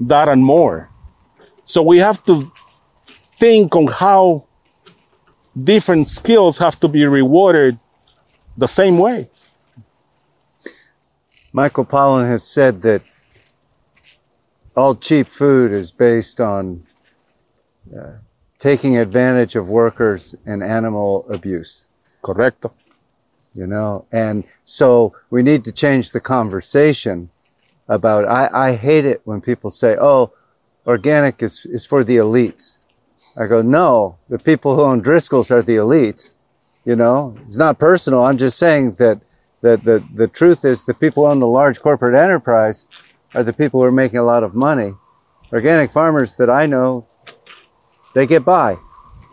that 0.00 0.28
and 0.28 0.44
more. 0.44 0.90
So 1.64 1.82
we 1.82 1.98
have 1.98 2.24
to 2.26 2.52
think 3.32 3.74
on 3.74 3.88
how 3.88 4.46
different 5.60 6.06
skills 6.06 6.58
have 6.58 6.78
to 6.80 6.88
be 6.88 7.04
rewarded 7.06 7.78
the 8.56 8.68
same 8.68 8.98
way. 8.98 9.28
Michael 11.52 11.84
Pollan 11.84 12.28
has 12.28 12.46
said 12.46 12.82
that 12.82 13.02
all 14.76 14.94
cheap 14.94 15.28
food 15.28 15.72
is 15.72 15.90
based 15.90 16.40
on 16.40 16.86
uh, 17.96 18.12
taking 18.58 18.96
advantage 18.98 19.56
of 19.56 19.68
workers 19.68 20.34
and 20.44 20.62
animal 20.62 21.26
abuse. 21.30 21.86
Correcto. 22.22 22.72
you 23.54 23.66
know 23.66 24.04
and 24.10 24.44
so 24.64 25.14
we 25.30 25.42
need 25.42 25.64
to 25.64 25.72
change 25.72 26.10
the 26.10 26.20
conversation 26.20 27.30
about 27.88 28.24
i, 28.26 28.50
I 28.52 28.74
hate 28.74 29.04
it 29.04 29.20
when 29.24 29.40
people 29.40 29.70
say 29.70 29.96
oh 30.00 30.32
organic 30.86 31.40
is, 31.42 31.64
is 31.66 31.86
for 31.86 32.02
the 32.02 32.16
elites 32.16 32.78
i 33.36 33.46
go 33.46 33.62
no 33.62 34.18
the 34.28 34.38
people 34.40 34.74
who 34.74 34.82
own 34.82 35.00
driscoll's 35.00 35.52
are 35.52 35.62
the 35.62 35.76
elites 35.76 36.34
you 36.84 36.96
know 36.96 37.36
it's 37.46 37.56
not 37.56 37.78
personal 37.78 38.24
i'm 38.24 38.38
just 38.38 38.58
saying 38.58 38.94
that 38.94 39.20
that 39.60 39.84
the, 39.84 40.04
the 40.14 40.26
truth 40.28 40.64
is 40.64 40.84
the 40.84 40.94
people 40.94 41.24
who 41.24 41.30
own 41.30 41.38
the 41.38 41.46
large 41.46 41.80
corporate 41.80 42.18
enterprise 42.18 42.88
are 43.36 43.44
the 43.44 43.52
people 43.52 43.78
who 43.80 43.86
are 43.86 43.92
making 43.92 44.18
a 44.18 44.24
lot 44.24 44.42
of 44.42 44.54
money 44.54 44.92
organic 45.52 45.90
farmers 45.90 46.36
that 46.36 46.50
i 46.50 46.66
know 46.66 47.06
they 48.14 48.26
get 48.26 48.44
by 48.44 48.76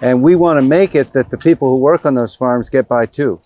and 0.01 0.21
we 0.21 0.35
want 0.35 0.57
to 0.57 0.61
make 0.61 0.93
it 0.93 1.13
that 1.13 1.31
the 1.31 1.37
people 1.37 1.69
who 1.69 1.77
work 1.77 2.05
on 2.05 2.13
those 2.13 2.35
farms 2.35 2.69
get 2.69 2.87
by 2.87 3.05
too 3.05 3.41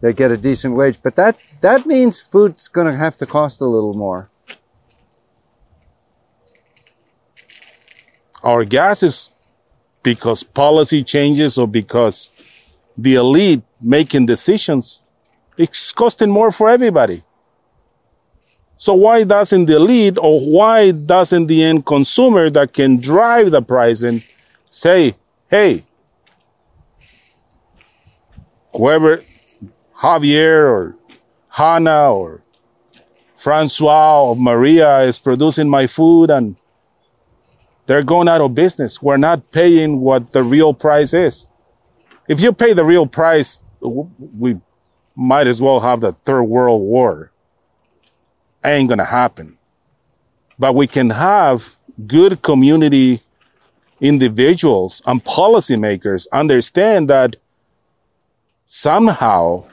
they 0.00 0.12
get 0.12 0.30
a 0.30 0.36
decent 0.36 0.74
wage. 0.74 0.98
But 1.02 1.16
that 1.16 1.42
that 1.60 1.86
means 1.86 2.20
food's 2.20 2.68
going 2.68 2.86
to 2.86 2.96
have 2.96 3.16
to 3.18 3.26
cost 3.26 3.60
a 3.60 3.66
little 3.66 3.94
more. 3.94 4.30
Our 8.42 8.64
gas 8.64 9.02
is 9.02 9.30
because 10.02 10.42
policy 10.42 11.02
changes 11.02 11.58
or 11.58 11.68
because 11.68 12.30
the 12.96 13.16
elite 13.16 13.62
making 13.82 14.24
decisions, 14.26 15.02
it's 15.58 15.92
costing 15.92 16.30
more 16.30 16.50
for 16.50 16.70
everybody. 16.70 17.22
So 18.80 18.94
why 18.94 19.24
doesn't 19.24 19.66
the 19.66 19.78
lead 19.78 20.16
or 20.16 20.40
why 20.40 20.92
doesn't 20.92 21.48
the 21.48 21.62
end 21.62 21.84
consumer 21.84 22.48
that 22.48 22.72
can 22.72 22.96
drive 22.96 23.50
the 23.50 23.60
pricing 23.60 24.22
say, 24.70 25.16
hey, 25.50 25.84
whoever 28.74 29.18
Javier 29.96 30.62
or 30.62 30.96
Hannah 31.50 32.10
or 32.14 32.40
Francois 33.34 34.30
or 34.30 34.34
Maria 34.34 35.00
is 35.00 35.18
producing 35.18 35.68
my 35.68 35.86
food 35.86 36.30
and 36.30 36.58
they're 37.84 38.02
going 38.02 38.28
out 38.28 38.40
of 38.40 38.54
business. 38.54 39.02
We're 39.02 39.18
not 39.18 39.52
paying 39.52 40.00
what 40.00 40.32
the 40.32 40.42
real 40.42 40.72
price 40.72 41.12
is. 41.12 41.46
If 42.28 42.40
you 42.40 42.54
pay 42.54 42.72
the 42.72 42.86
real 42.86 43.06
price, 43.06 43.62
we 43.82 44.58
might 45.14 45.48
as 45.48 45.60
well 45.60 45.80
have 45.80 46.00
the 46.00 46.12
third 46.24 46.44
world 46.44 46.80
war 46.80 47.29
ain't 48.64 48.88
gonna 48.88 49.04
happen. 49.04 49.58
But 50.58 50.74
we 50.74 50.86
can 50.86 51.10
have 51.10 51.76
good 52.06 52.42
community 52.42 53.22
individuals 54.00 55.02
and 55.06 55.22
policymakers 55.24 56.26
understand 56.32 57.08
that 57.10 57.36
somehow 58.66 59.64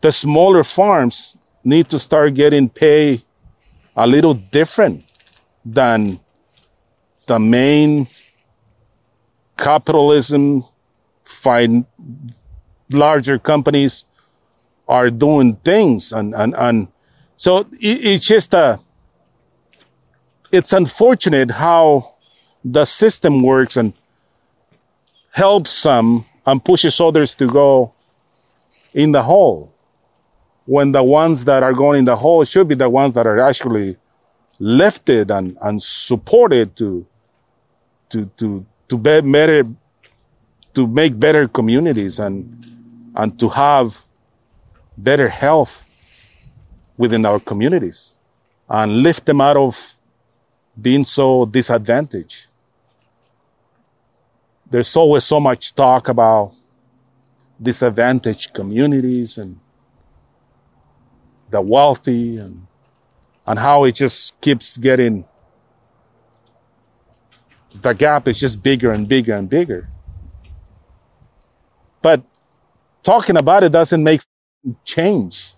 the 0.00 0.12
smaller 0.12 0.64
farms 0.64 1.36
need 1.64 1.88
to 1.88 1.98
start 1.98 2.34
getting 2.34 2.68
pay 2.68 3.22
a 3.96 4.06
little 4.06 4.34
different 4.34 5.04
than 5.64 6.20
the 7.26 7.38
main 7.38 8.06
capitalism 9.56 10.64
find 11.24 11.84
larger 12.90 13.38
companies 13.38 14.06
are 14.88 15.10
doing 15.10 15.54
things 15.56 16.12
and, 16.12 16.34
and, 16.34 16.54
and 16.56 16.88
so 17.40 17.60
it, 17.60 17.68
it's 17.80 18.26
just 18.26 18.52
a, 18.52 18.58
uh, 18.58 18.76
it's 20.52 20.74
unfortunate 20.74 21.50
how 21.50 22.16
the 22.62 22.84
system 22.84 23.42
works 23.42 23.78
and 23.78 23.94
helps 25.30 25.70
some 25.70 26.26
and 26.44 26.62
pushes 26.62 27.00
others 27.00 27.34
to 27.36 27.46
go 27.46 27.94
in 28.92 29.12
the 29.12 29.22
hole 29.22 29.72
when 30.66 30.92
the 30.92 31.02
ones 31.02 31.46
that 31.46 31.62
are 31.62 31.72
going 31.72 32.00
in 32.00 32.04
the 32.04 32.14
hole 32.14 32.44
should 32.44 32.68
be 32.68 32.74
the 32.74 32.90
ones 32.90 33.14
that 33.14 33.26
are 33.26 33.38
actually 33.38 33.96
lifted 34.58 35.30
and, 35.30 35.56
and 35.62 35.82
supported 35.82 36.76
to 36.76 37.06
to 38.10 38.26
to 38.36 38.66
to 38.86 38.98
be 38.98 39.22
better 39.22 39.66
to 40.74 40.86
make 40.86 41.18
better 41.18 41.48
communities 41.48 42.18
and 42.18 42.36
and 43.16 43.38
to 43.38 43.48
have 43.48 44.04
better 44.98 45.30
health 45.30 45.89
within 47.00 47.24
our 47.24 47.40
communities 47.40 48.16
and 48.68 49.02
lift 49.02 49.24
them 49.24 49.40
out 49.40 49.56
of 49.56 49.96
being 50.78 51.02
so 51.02 51.46
disadvantaged. 51.46 52.48
There's 54.68 54.94
always 54.94 55.24
so 55.24 55.40
much 55.40 55.74
talk 55.74 56.08
about 56.08 56.52
disadvantaged 57.60 58.52
communities 58.52 59.38
and 59.38 59.58
the 61.48 61.62
wealthy 61.62 62.36
and, 62.36 62.66
and 63.46 63.58
how 63.58 63.84
it 63.84 63.94
just 63.94 64.38
keeps 64.42 64.76
getting, 64.76 65.24
the 67.80 67.94
gap 67.94 68.28
is 68.28 68.38
just 68.38 68.62
bigger 68.62 68.92
and 68.92 69.08
bigger 69.08 69.32
and 69.32 69.48
bigger. 69.48 69.88
But 72.02 72.22
talking 73.02 73.38
about 73.38 73.64
it 73.64 73.72
doesn't 73.72 74.04
make 74.04 74.20
change. 74.84 75.54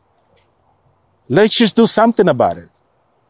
Let's 1.29 1.57
just 1.57 1.77
do 1.77 1.87
something 1.87 2.29
about 2.29 2.59
it. 2.59 2.69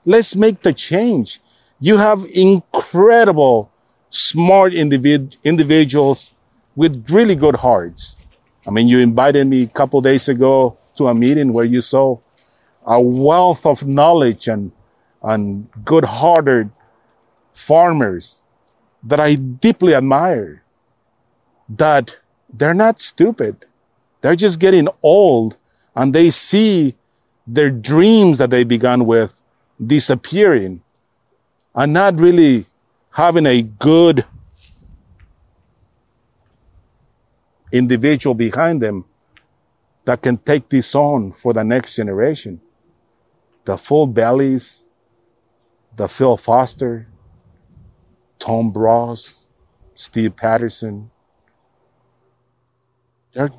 Let's 0.05 0.35
make 0.35 0.63
the 0.63 0.73
change. 0.73 1.41
You 1.81 1.97
have 1.99 2.25
incredible, 2.35 3.71
smart 4.11 4.73
individ- 4.73 5.37
individuals 5.45 6.33
with 6.75 7.11
really 7.11 7.35
good 7.35 7.57
hearts. 7.57 8.17
I 8.67 8.71
mean, 8.71 8.89
you 8.89 8.99
invited 8.99 9.47
me 9.47 9.63
a 9.63 9.67
couple 9.69 10.01
days 10.01 10.29
ago 10.29 10.77
to 10.97 11.09
a 11.09 11.15
meeting 11.15 11.53
where 11.53 11.65
you 11.65 11.81
saw 11.81 12.19
a 12.85 13.01
wealth 13.01 13.67
of 13.67 13.87
knowledge 13.87 14.49
and, 14.49 14.73
and 15.23 15.69
good 15.85 16.05
hearted 16.05 16.71
farmers 17.53 18.41
that 19.03 19.21
I 19.21 19.35
deeply 19.35 19.95
admire. 19.95 20.63
That 21.69 22.19
they're 22.53 22.75
not 22.75 23.01
stupid. 23.01 23.67
They're 24.21 24.37
just 24.37 24.61
getting 24.61 24.89
old 25.03 25.57
and 25.95 26.15
they 26.15 26.31
see 26.31 26.95
their 27.47 27.71
dreams 27.71 28.39
that 28.39 28.51
they 28.51 28.65
began 28.65 29.05
with 29.07 29.43
disappearing 29.85 30.83
and 31.75 31.93
not 31.93 32.21
really 32.21 32.67
having 33.11 33.47
a 33.47 33.63
good 33.63 34.25
individual 37.73 38.35
behind 38.35 38.81
them 38.81 39.05
that 40.05 40.23
can 40.23 40.37
take 40.37 40.69
this 40.69 40.95
on 40.95 41.33
for 41.33 41.53
the 41.53 41.65
next 41.65 41.97
generation. 41.97 42.61
The 43.65 43.77
full 43.77 44.07
Bellies, 44.07 44.85
the 45.97 46.09
Phil 46.09 46.37
Foster, 46.37 47.07
Tom 48.39 48.73
Broz, 48.73 49.39
Steve 49.95 50.37
Patterson. 50.37 51.11
They're 53.33 53.51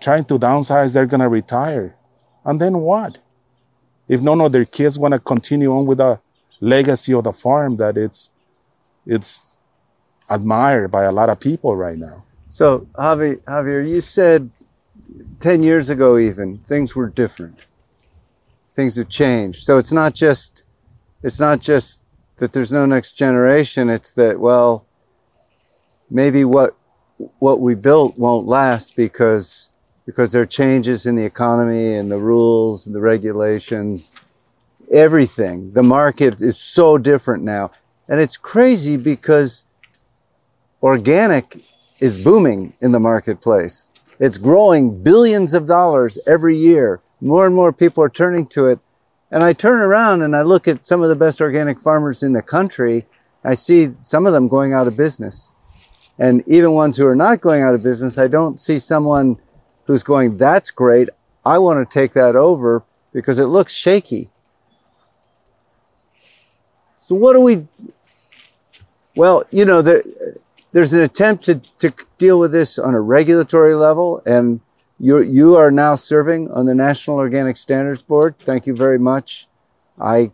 trying 0.00 0.24
to 0.24 0.38
downsize, 0.38 0.92
they're 0.92 1.06
going 1.06 1.20
to 1.20 1.28
retire. 1.28 1.96
And 2.44 2.60
then 2.60 2.78
what? 2.78 3.20
If 4.12 4.20
none 4.20 4.42
of 4.42 4.52
their 4.52 4.66
kids 4.66 4.98
want 4.98 5.12
to 5.12 5.18
continue 5.18 5.74
on 5.74 5.86
with 5.86 5.96
the 5.96 6.20
legacy 6.60 7.14
of 7.14 7.24
the 7.24 7.32
farm 7.32 7.78
that 7.78 7.96
it's 7.96 8.30
it's 9.06 9.52
admired 10.28 10.90
by 10.90 11.04
a 11.04 11.10
lot 11.10 11.30
of 11.30 11.40
people 11.40 11.74
right 11.74 11.96
now. 11.96 12.22
So 12.46 12.86
Javi, 12.94 13.38
Javier, 13.44 13.88
you 13.88 14.02
said 14.02 14.50
10 15.40 15.62
years 15.62 15.88
ago 15.88 16.18
even 16.18 16.58
things 16.58 16.94
were 16.94 17.08
different. 17.08 17.58
Things 18.74 18.96
have 18.96 19.08
changed. 19.08 19.62
So 19.62 19.78
it's 19.78 19.92
not 19.92 20.12
just 20.14 20.64
it's 21.22 21.40
not 21.40 21.60
just 21.60 22.02
that 22.36 22.52
there's 22.52 22.70
no 22.70 22.84
next 22.84 23.14
generation, 23.14 23.88
it's 23.88 24.10
that 24.10 24.38
well 24.38 24.84
maybe 26.10 26.44
what 26.44 26.76
what 27.38 27.60
we 27.60 27.74
built 27.74 28.18
won't 28.18 28.46
last 28.46 28.94
because 28.94 29.70
because 30.06 30.32
there 30.32 30.42
are 30.42 30.46
changes 30.46 31.06
in 31.06 31.14
the 31.14 31.24
economy 31.24 31.94
and 31.94 32.10
the 32.10 32.18
rules 32.18 32.86
and 32.86 32.94
the 32.94 33.00
regulations, 33.00 34.12
everything. 34.92 35.72
The 35.72 35.82
market 35.82 36.40
is 36.40 36.58
so 36.58 36.98
different 36.98 37.44
now. 37.44 37.70
And 38.08 38.20
it's 38.20 38.36
crazy 38.36 38.96
because 38.96 39.64
organic 40.82 41.64
is 42.00 42.22
booming 42.22 42.74
in 42.80 42.92
the 42.92 43.00
marketplace. 43.00 43.88
It's 44.18 44.38
growing 44.38 45.02
billions 45.02 45.54
of 45.54 45.66
dollars 45.66 46.18
every 46.26 46.56
year. 46.56 47.00
More 47.20 47.46
and 47.46 47.54
more 47.54 47.72
people 47.72 48.02
are 48.02 48.08
turning 48.08 48.46
to 48.48 48.66
it. 48.66 48.80
And 49.30 49.42
I 49.42 49.52
turn 49.52 49.80
around 49.80 50.22
and 50.22 50.36
I 50.36 50.42
look 50.42 50.68
at 50.68 50.84
some 50.84 51.02
of 51.02 51.08
the 51.08 51.16
best 51.16 51.40
organic 51.40 51.80
farmers 51.80 52.22
in 52.22 52.32
the 52.32 52.42
country. 52.42 53.06
I 53.44 53.54
see 53.54 53.92
some 54.00 54.26
of 54.26 54.32
them 54.32 54.48
going 54.48 54.74
out 54.74 54.86
of 54.86 54.96
business. 54.96 55.50
And 56.18 56.44
even 56.46 56.72
ones 56.72 56.96
who 56.96 57.06
are 57.06 57.16
not 57.16 57.40
going 57.40 57.62
out 57.62 57.74
of 57.74 57.82
business, 57.82 58.18
I 58.18 58.28
don't 58.28 58.60
see 58.60 58.78
someone 58.78 59.38
who's 59.86 60.02
going, 60.02 60.36
that's 60.36 60.70
great. 60.70 61.08
I 61.44 61.58
want 61.58 61.88
to 61.88 61.92
take 61.92 62.12
that 62.12 62.36
over 62.36 62.84
because 63.12 63.38
it 63.38 63.46
looks 63.46 63.74
shaky. 63.74 64.30
So 66.98 67.14
what 67.14 67.32
do 67.32 67.40
we, 67.40 67.66
well, 69.16 69.44
you 69.50 69.64
know, 69.64 69.82
there, 69.82 70.02
there's 70.70 70.92
an 70.92 71.00
attempt 71.00 71.44
to, 71.44 71.56
to 71.78 71.92
deal 72.18 72.38
with 72.38 72.52
this 72.52 72.78
on 72.78 72.94
a 72.94 73.00
regulatory 73.00 73.74
level 73.74 74.22
and 74.24 74.60
you, 74.98 75.20
you 75.20 75.56
are 75.56 75.72
now 75.72 75.96
serving 75.96 76.50
on 76.52 76.66
the 76.66 76.74
National 76.74 77.16
Organic 77.16 77.56
Standards 77.56 78.02
Board. 78.02 78.36
Thank 78.38 78.68
you 78.68 78.76
very 78.76 79.00
much. 79.00 79.48
I 80.00 80.30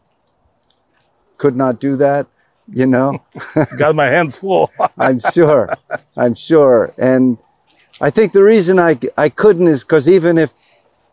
could 1.39 1.57
not 1.57 1.81
do 1.81 1.97
that, 1.97 2.27
you 2.67 2.87
know. 2.87 3.25
Got 3.79 3.95
my 3.95 4.07
hands 4.07 4.37
full. 4.37 4.71
I'm 4.99 5.21
sure. 5.21 5.71
I'm 6.17 6.35
sure. 6.35 6.93
And 6.99 7.39
I 8.01 8.11
think 8.11 8.33
the 8.33 8.45
reason 8.45 8.79
I, 8.79 8.99
I 9.17 9.29
couldn't 9.29 9.67
is 9.67 9.83
because 9.83 10.09
even 10.09 10.39
if, 10.39 10.53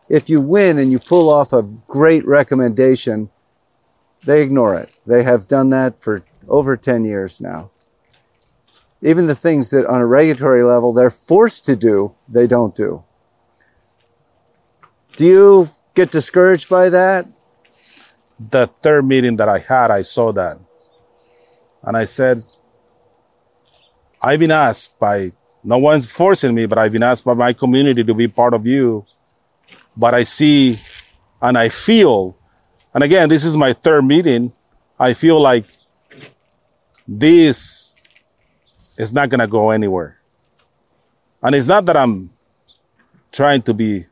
if 0.08 0.30
you 0.30 0.40
win 0.40 0.78
and 0.78 0.92
you 0.92 0.98
pull 0.98 1.30
off 1.30 1.52
a 1.52 1.62
great 1.62 2.24
recommendation, 2.26 3.28
they 4.24 4.42
ignore 4.42 4.74
it. 4.76 4.92
They 5.06 5.24
have 5.24 5.48
done 5.48 5.70
that 5.70 6.00
for 6.00 6.24
over 6.48 6.76
10 6.76 7.04
years 7.04 7.40
now. 7.40 7.70
Even 9.02 9.26
the 9.26 9.34
things 9.34 9.70
that 9.70 9.84
on 9.86 10.00
a 10.00 10.06
regulatory 10.06 10.62
level 10.62 10.92
they're 10.92 11.10
forced 11.10 11.64
to 11.66 11.76
do, 11.76 12.14
they 12.28 12.46
don't 12.46 12.74
do. 12.74 13.04
Do 15.16 15.24
you 15.24 15.68
get 15.94 16.10
discouraged 16.10 16.68
by 16.68 16.88
that? 16.90 17.26
The 18.38 18.70
third 18.82 19.06
meeting 19.06 19.36
that 19.36 19.48
I 19.48 19.58
had, 19.58 19.90
I 19.90 20.02
saw 20.02 20.32
that. 20.32 20.58
And 21.82 21.96
I 21.96 22.04
said, 22.04 22.42
I've 24.20 24.40
been 24.40 24.50
asked 24.50 24.98
by 24.98 25.32
no 25.66 25.78
one's 25.78 26.06
forcing 26.06 26.54
me, 26.54 26.66
but 26.66 26.78
I've 26.78 26.92
been 26.92 27.02
asked 27.02 27.24
by 27.24 27.34
my 27.34 27.52
community 27.52 28.04
to 28.04 28.14
be 28.14 28.28
part 28.28 28.54
of 28.54 28.68
you. 28.68 29.04
But 29.96 30.14
I 30.14 30.22
see 30.22 30.78
and 31.42 31.58
I 31.58 31.68
feel 31.68 32.36
And 32.94 33.04
again, 33.04 33.28
this 33.28 33.44
is 33.44 33.58
my 33.58 33.74
third 33.74 34.06
meeting. 34.06 34.52
I 34.98 35.12
feel 35.12 35.38
like 35.38 35.66
this 37.06 37.94
is 38.96 39.12
not 39.12 39.28
going 39.28 39.40
to 39.40 39.46
go 39.46 39.68
anywhere. 39.68 40.18
And 41.42 41.54
it's 41.54 41.68
not 41.68 41.84
that 41.86 41.96
I'm 41.96 42.30
trying 43.32 43.60
to 43.62 43.74
be 43.74 44.06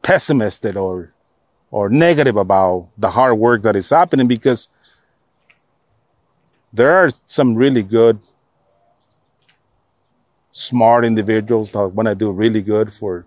pessimistic 0.00 0.74
or 0.76 1.12
or 1.70 1.90
negative 1.90 2.36
about 2.36 2.88
the 2.96 3.10
hard 3.10 3.36
work 3.36 3.62
that 3.64 3.76
is 3.76 3.90
happening 3.90 4.26
because 4.26 4.70
there 6.72 6.92
are 6.92 7.10
some 7.26 7.56
really 7.56 7.82
good 7.82 8.18
smart 10.56 11.04
individuals 11.04 11.72
that 11.72 11.86
want 11.88 12.08
to 12.08 12.14
do 12.14 12.30
really 12.30 12.62
good 12.62 12.90
for 12.90 13.26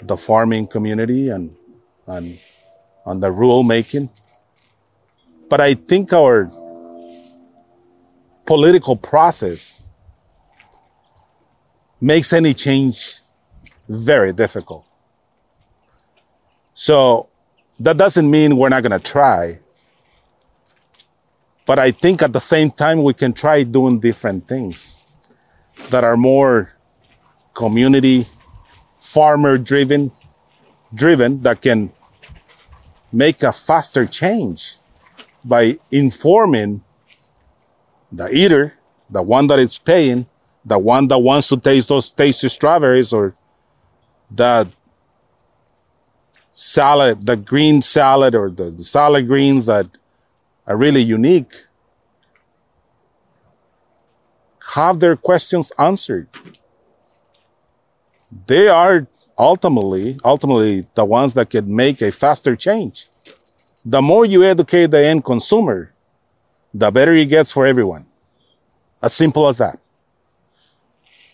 the 0.00 0.16
farming 0.16 0.66
community 0.66 1.28
and 1.28 1.54
and 2.06 2.38
on 3.04 3.20
the 3.20 3.30
rule 3.30 3.62
making. 3.62 4.08
But 5.50 5.60
I 5.60 5.74
think 5.74 6.14
our 6.14 6.50
political 8.46 8.96
process 8.96 9.82
makes 12.00 12.32
any 12.32 12.54
change 12.54 13.20
very 13.86 14.32
difficult. 14.32 14.86
So 16.72 17.28
that 17.78 17.98
doesn't 17.98 18.30
mean 18.30 18.56
we're 18.56 18.70
not 18.70 18.82
going 18.82 18.98
to 18.98 19.10
try. 19.12 19.60
But 21.66 21.78
I 21.78 21.90
think 21.90 22.22
at 22.22 22.32
the 22.32 22.40
same 22.40 22.70
time, 22.70 23.02
we 23.02 23.12
can 23.12 23.34
try 23.34 23.64
doing 23.64 24.00
different 24.00 24.48
things 24.48 25.05
that 25.90 26.04
are 26.04 26.16
more 26.16 26.72
community, 27.54 28.26
farmer 28.98 29.58
driven, 29.58 30.12
driven 30.94 31.42
that 31.42 31.60
can 31.62 31.92
make 33.12 33.42
a 33.42 33.52
faster 33.52 34.06
change 34.06 34.76
by 35.44 35.78
informing 35.90 36.82
the 38.10 38.28
eater, 38.30 38.74
the 39.08 39.22
one 39.22 39.46
that 39.46 39.58
is 39.58 39.78
paying, 39.78 40.26
the 40.64 40.78
one 40.78 41.08
that 41.08 41.18
wants 41.18 41.48
to 41.48 41.56
taste 41.56 41.88
those 41.88 42.12
tasty 42.12 42.48
strawberries 42.48 43.12
or 43.12 43.34
the 44.30 44.68
salad, 46.52 47.24
the 47.24 47.36
green 47.36 47.80
salad 47.80 48.34
or 48.34 48.50
the, 48.50 48.70
the 48.70 48.84
salad 48.84 49.26
greens 49.26 49.66
that 49.66 49.86
are 50.66 50.76
really 50.76 51.02
unique, 51.02 51.65
have 54.74 55.00
their 55.00 55.16
questions 55.16 55.72
answered. 55.78 56.28
They 58.46 58.68
are 58.68 59.06
ultimately, 59.38 60.18
ultimately 60.24 60.86
the 60.94 61.04
ones 61.04 61.34
that 61.34 61.50
can 61.50 61.74
make 61.74 62.02
a 62.02 62.10
faster 62.12 62.56
change. 62.56 63.08
The 63.84 64.02
more 64.02 64.24
you 64.24 64.42
educate 64.42 64.90
the 64.90 65.04
end 65.04 65.24
consumer, 65.24 65.92
the 66.74 66.90
better 66.90 67.12
it 67.12 67.26
gets 67.26 67.52
for 67.52 67.66
everyone. 67.66 68.06
As 69.02 69.14
simple 69.14 69.48
as 69.48 69.58
that. 69.58 69.78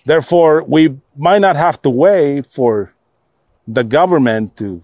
Therefore, 0.05 0.62
we 0.64 0.99
might 1.16 1.40
not 1.40 1.57
have 1.57 1.81
to 1.83 1.90
wait 1.90 2.47
for 2.47 2.92
the 3.66 3.85
government 3.85 4.57
to 4.57 4.83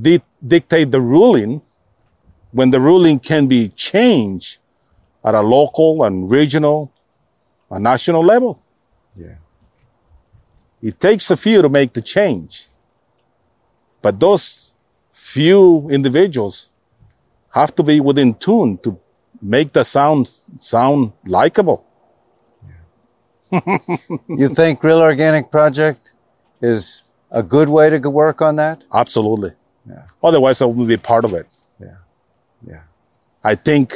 di- 0.00 0.22
dictate 0.46 0.90
the 0.90 1.00
ruling 1.00 1.62
when 2.52 2.70
the 2.70 2.80
ruling 2.80 3.18
can 3.18 3.46
be 3.46 3.68
changed 3.68 4.58
at 5.24 5.34
a 5.34 5.40
local 5.40 6.04
and 6.04 6.30
regional 6.30 6.92
and 7.70 7.84
national 7.84 8.22
level. 8.24 8.62
Yeah. 9.16 9.36
It 10.82 11.00
takes 11.00 11.30
a 11.30 11.36
few 11.36 11.62
to 11.62 11.68
make 11.68 11.92
the 11.92 12.02
change. 12.02 12.68
But 14.02 14.20
those 14.20 14.72
few 15.12 15.88
individuals 15.90 16.70
have 17.54 17.74
to 17.74 17.82
be 17.82 18.00
within 18.00 18.34
tune 18.34 18.78
to 18.78 18.98
make 19.40 19.72
the 19.72 19.84
sound 19.84 20.30
sound 20.56 21.12
likable. 21.26 21.84
you 24.28 24.48
think 24.48 24.82
Real 24.82 24.98
Organic 24.98 25.50
Project 25.50 26.12
is 26.60 27.02
a 27.30 27.42
good 27.42 27.68
way 27.68 27.90
to 27.90 27.98
work 28.10 28.42
on 28.42 28.56
that? 28.56 28.84
Absolutely. 28.92 29.52
Yeah. 29.88 30.06
Otherwise, 30.22 30.62
I 30.62 30.66
wouldn't 30.66 30.88
be 30.88 30.96
part 30.96 31.24
of 31.24 31.32
it. 31.32 31.46
Yeah. 31.80 31.96
Yeah. 32.66 32.82
I 33.42 33.54
think 33.54 33.94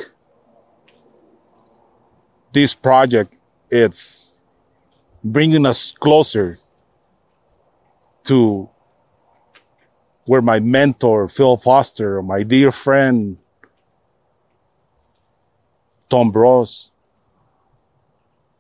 this 2.53 2.75
project 2.75 3.37
it's 3.71 4.33
bringing 5.23 5.67
us 5.67 5.93
closer 5.93 6.59
to 8.25 8.69
where 10.27 10.43
my 10.43 10.61
mentor 10.61 11.29
Phil 11.29 11.57
Foster, 11.57 12.23
my 12.23 12.43
dear 12.43 12.71
friend 12.71 13.39
Tom 16.09 16.33
Broz 16.33 16.91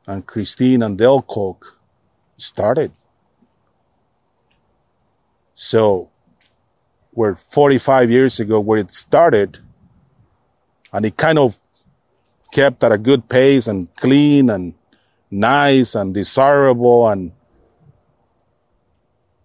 and 0.06 0.26
Christine 0.26 0.82
and 0.82 0.96
Dale 0.96 1.22
Coke 1.22 1.78
started. 2.36 2.92
So, 5.54 6.10
where 7.10 7.34
45 7.34 8.10
years 8.10 8.40
ago, 8.40 8.60
where 8.60 8.78
it 8.78 8.92
started, 8.94 9.58
and 10.92 11.04
it 11.04 11.16
kind 11.16 11.38
of 11.38 11.58
kept 12.52 12.82
at 12.82 12.92
a 12.92 12.98
good 12.98 13.28
pace 13.28 13.66
and 13.66 13.94
clean 13.96 14.48
and 14.48 14.74
nice 15.30 15.94
and 15.94 16.12
desirable 16.12 17.08
and 17.08 17.32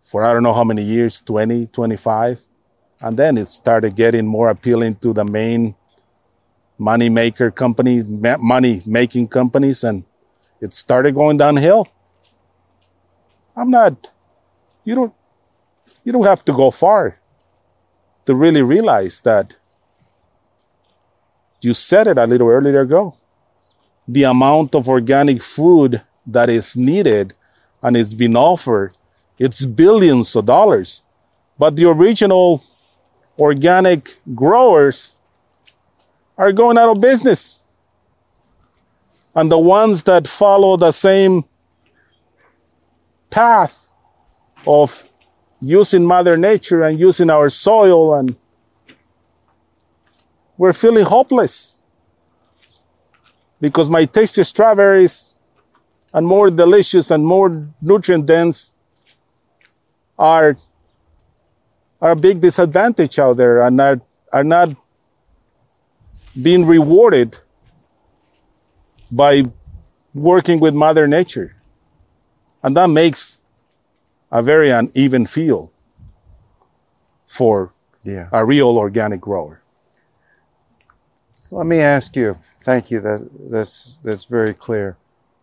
for 0.02 0.24
I 0.24 0.34
don't 0.34 0.44
know 0.44 0.54
how 0.54 0.64
many 0.64 0.84
years 0.84 1.20
20, 1.22 1.68
25. 1.68 2.42
And 3.02 3.18
then 3.18 3.38
it 3.38 3.48
started 3.48 3.96
getting 3.96 4.26
more 4.26 4.50
appealing 4.50 4.96
to 4.98 5.14
the 5.14 5.26
main 5.26 5.76
money 6.78 7.10
maker 7.10 7.52
company, 7.52 8.04
money 8.04 8.82
making 8.86 9.28
companies, 9.28 9.84
and 9.84 10.04
it 10.62 10.74
started 10.74 11.16
going 11.16 11.38
downhill. 11.38 11.88
I'm 13.56 13.70
not, 13.70 14.12
you 14.84 14.96
don't, 14.96 15.14
you 16.04 16.12
don't 16.12 16.26
have 16.26 16.46
to 16.46 16.54
go 16.54 16.72
far 16.72 17.20
to 18.26 18.36
really 18.36 18.62
realize 18.62 19.22
that 19.22 19.56
you 21.62 21.74
said 21.74 22.08
it 22.08 22.18
a 22.18 22.26
little 22.26 22.50
earlier 22.50 22.82
ago. 22.82 23.18
The 24.08 24.24
amount 24.24 24.76
of 24.76 24.88
organic 24.88 25.42
food 25.42 26.02
that 26.28 26.50
is 26.50 26.78
needed 26.78 27.34
and 27.82 27.96
it's 27.96 28.14
been 28.14 28.36
offered, 28.36 28.94
it's 29.38 29.66
billions 29.66 30.36
of 30.36 30.46
dollars. 30.46 31.04
But 31.58 31.76
the 31.76 31.90
original 31.90 32.64
organic 33.38 34.18
growers 34.34 35.16
are 36.38 36.52
going 36.52 36.78
out 36.78 36.90
of 36.90 37.02
business. 37.02 37.62
And 39.34 39.52
the 39.52 39.60
ones 39.60 40.04
that 40.04 40.28
follow 40.28 40.78
the 40.78 40.92
same 40.92 41.44
path 43.30 43.90
of 44.66 45.10
using 45.62 46.06
Mother 46.06 46.38
Nature 46.38 46.84
and 46.84 47.00
using 47.00 47.30
our 47.30 47.50
soil, 47.50 48.16
and 48.16 48.36
we're 50.58 50.74
feeling 50.74 51.06
hopeless 51.06 51.75
because 53.62 53.90
my 53.90 54.06
tasty 54.06 54.44
strawberries 54.44 55.38
and 56.14 56.26
more 56.28 56.50
delicious 56.50 57.12
and 57.12 57.26
more 57.26 57.68
nutrient 57.82 58.26
dense 58.26 58.74
are, 60.18 60.56
are 62.02 62.12
a 62.12 62.16
big 62.16 62.40
disadvantage 62.40 63.20
out 63.20 63.38
there 63.38 63.62
and 63.62 63.80
are, 63.82 64.02
are 64.32 64.44
not 64.44 64.70
being 66.42 66.66
rewarded 66.66 67.38
by 69.12 69.44
working 70.14 70.60
with 70.60 70.74
Mother 70.74 71.08
Nature. 71.08 71.56
And 72.64 72.76
that 72.78 72.90
makes 72.90 73.40
a 74.32 74.42
very 74.42 74.70
uneven 74.70 75.26
field 75.26 75.72
for 77.28 77.74
Yeah. 78.04 78.28
a 78.32 78.46
real 78.46 78.78
organic 78.78 79.22
grower. 79.22 79.62
So 81.46 81.58
let 81.58 81.68
me 81.68 81.80
ask 81.80 82.16
you. 82.16 82.40
Thank 82.64 82.90
you. 82.90 83.00
That, 83.02 83.30
that's 83.52 84.00
that's 84.04 84.26
very 84.26 84.52
clear. 84.52 84.98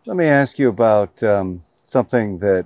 Let 0.05 0.17
me 0.17 0.25
ask 0.25 0.59
you 0.59 0.67
about 0.67 1.23
um, 1.23 1.63
something 1.85 2.39
that 2.39 2.65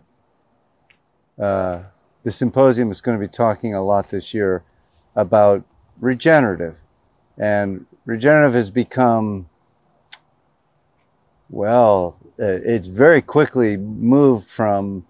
uh, 1.39 1.83
the 2.23 2.31
symposium 2.31 2.89
is 2.89 2.99
going 2.99 3.15
to 3.15 3.23
be 3.23 3.31
talking 3.31 3.75
a 3.75 3.83
lot 3.83 4.09
this 4.09 4.33
year 4.33 4.63
about 5.15 5.63
regenerative, 5.99 6.77
and 7.38 7.85
regenerative 8.05 8.55
has 8.55 8.71
become 8.71 9.47
well. 11.51 12.17
uh, 12.39 12.45
It's 12.45 12.88
very 12.88 13.21
quickly 13.21 13.77
moved 13.77 14.47
from 14.47 15.05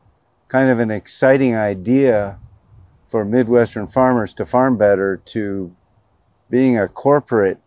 kind 0.50 0.70
of 0.70 0.82
an 0.82 0.92
exciting 0.92 1.56
idea 1.56 2.40
for 3.08 3.24
Midwestern 3.24 3.88
farmers 3.88 4.34
to 4.34 4.46
farm 4.46 4.78
better 4.78 5.16
to 5.16 5.74
being 6.50 6.78
a 6.78 6.90
corporate 6.90 7.62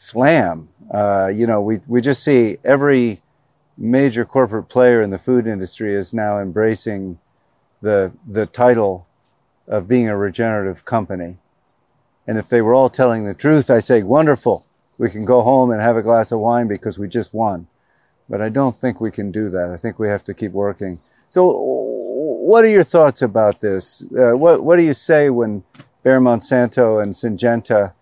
slam. 0.00 0.68
Uh, 0.92 1.28
you 1.28 1.46
know, 1.46 1.60
we, 1.60 1.78
we 1.86 2.00
just 2.00 2.24
see 2.24 2.56
every 2.64 3.20
major 3.76 4.24
corporate 4.24 4.68
player 4.68 5.02
in 5.02 5.10
the 5.10 5.18
food 5.18 5.46
industry 5.46 5.94
is 5.94 6.12
now 6.14 6.38
embracing 6.38 7.18
the 7.82 8.12
the 8.26 8.46
title 8.46 9.06
of 9.68 9.86
being 9.86 10.08
a 10.08 10.16
regenerative 10.16 10.84
company. 10.84 11.36
And 12.26 12.38
if 12.38 12.48
they 12.48 12.60
were 12.62 12.74
all 12.74 12.88
telling 12.88 13.24
the 13.24 13.34
truth, 13.34 13.70
I 13.70 13.78
say, 13.78 14.02
wonderful, 14.02 14.64
we 14.98 15.10
can 15.10 15.24
go 15.24 15.42
home 15.42 15.70
and 15.70 15.80
have 15.80 15.96
a 15.96 16.02
glass 16.02 16.32
of 16.32 16.40
wine 16.40 16.66
because 16.66 16.98
we 16.98 17.08
just 17.08 17.32
won. 17.32 17.66
But 18.28 18.40
I 18.40 18.48
don't 18.48 18.76
think 18.76 19.00
we 19.00 19.10
can 19.10 19.30
do 19.30 19.48
that. 19.50 19.70
I 19.70 19.76
think 19.76 19.98
we 19.98 20.08
have 20.08 20.24
to 20.24 20.34
keep 20.34 20.52
working. 20.52 21.00
So, 21.28 21.52
what 21.52 22.64
are 22.64 22.68
your 22.68 22.84
thoughts 22.84 23.22
about 23.22 23.60
this? 23.60 24.02
Uh, 24.02 24.36
what, 24.36 24.62
what 24.64 24.76
do 24.76 24.82
you 24.82 24.94
say 24.94 25.30
when 25.30 25.62
Bayer 26.02 26.20
Monsanto 26.20 27.02
and 27.02 27.12
Syngenta 27.12 27.92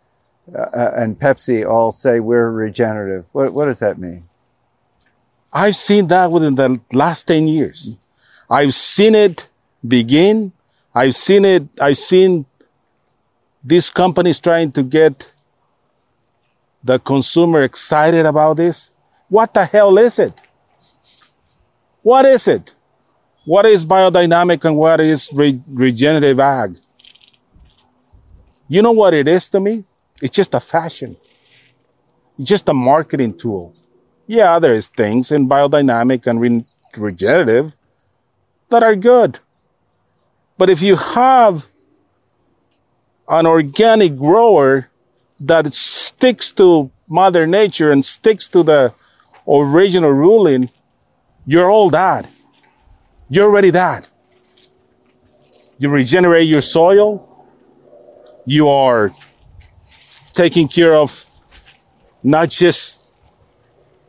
uh, 0.54 0.58
uh, 0.58 0.92
and 0.96 1.18
Pepsi 1.18 1.68
all 1.68 1.92
say 1.92 2.20
we're 2.20 2.50
regenerative? 2.50 3.26
What, 3.32 3.52
what 3.52 3.66
does 3.66 3.80
that 3.80 3.98
mean? 3.98 4.24
I've 5.52 5.76
seen 5.76 6.06
that 6.08 6.30
within 6.30 6.54
the 6.54 6.80
last 6.92 7.26
10 7.26 7.48
years. 7.48 7.96
I've 8.50 8.74
seen 8.74 9.14
it 9.14 9.48
begin. 9.86 10.52
I've 10.94 11.14
seen 11.14 11.44
it, 11.44 11.68
I've 11.80 11.98
seen 11.98 12.46
these 13.62 13.90
companies 13.90 14.40
trying 14.40 14.72
to 14.72 14.82
get 14.82 15.32
the 16.82 16.98
consumer 16.98 17.62
excited 17.62 18.24
about 18.26 18.56
this. 18.56 18.90
What 19.28 19.52
the 19.52 19.64
hell 19.64 19.98
is 19.98 20.18
it? 20.18 20.40
What 22.02 22.24
is 22.24 22.48
it? 22.48 22.74
What 23.44 23.66
is 23.66 23.84
biodynamic 23.84 24.64
and 24.64 24.76
what 24.76 25.00
is 25.00 25.30
re- 25.32 25.60
regenerative 25.68 26.40
ag? 26.40 26.78
You 28.68 28.82
know 28.82 28.92
what 28.92 29.14
it 29.14 29.26
is 29.28 29.48
to 29.50 29.60
me? 29.60 29.84
It's 30.22 30.34
just 30.34 30.54
a 30.54 30.60
fashion. 30.60 31.16
It's 32.38 32.48
just 32.48 32.68
a 32.68 32.74
marketing 32.74 33.36
tool. 33.36 33.74
Yeah, 34.26 34.58
there's 34.58 34.88
things 34.88 35.32
in 35.32 35.48
biodynamic 35.48 36.26
and 36.26 36.40
re- 36.40 36.64
regenerative 36.96 37.76
that 38.68 38.82
are 38.82 38.96
good. 38.96 39.38
But 40.58 40.68
if 40.68 40.82
you 40.82 40.96
have 40.96 41.66
an 43.28 43.46
organic 43.46 44.16
grower 44.16 44.90
that 45.40 45.72
sticks 45.72 46.50
to 46.52 46.90
Mother 47.08 47.46
Nature 47.46 47.90
and 47.92 48.04
sticks 48.04 48.48
to 48.48 48.62
the 48.62 48.92
original 49.48 50.10
ruling, 50.10 50.70
you're 51.46 51.70
all 51.70 51.90
that. 51.90 52.28
You're 53.30 53.46
already 53.46 53.70
that. 53.70 54.08
You 55.78 55.90
regenerate 55.90 56.48
your 56.48 56.60
soil. 56.60 57.24
You 58.44 58.68
are 58.68 59.12
taking 60.38 60.68
care 60.68 60.94
of 60.94 61.28
not 62.22 62.48
just 62.48 63.02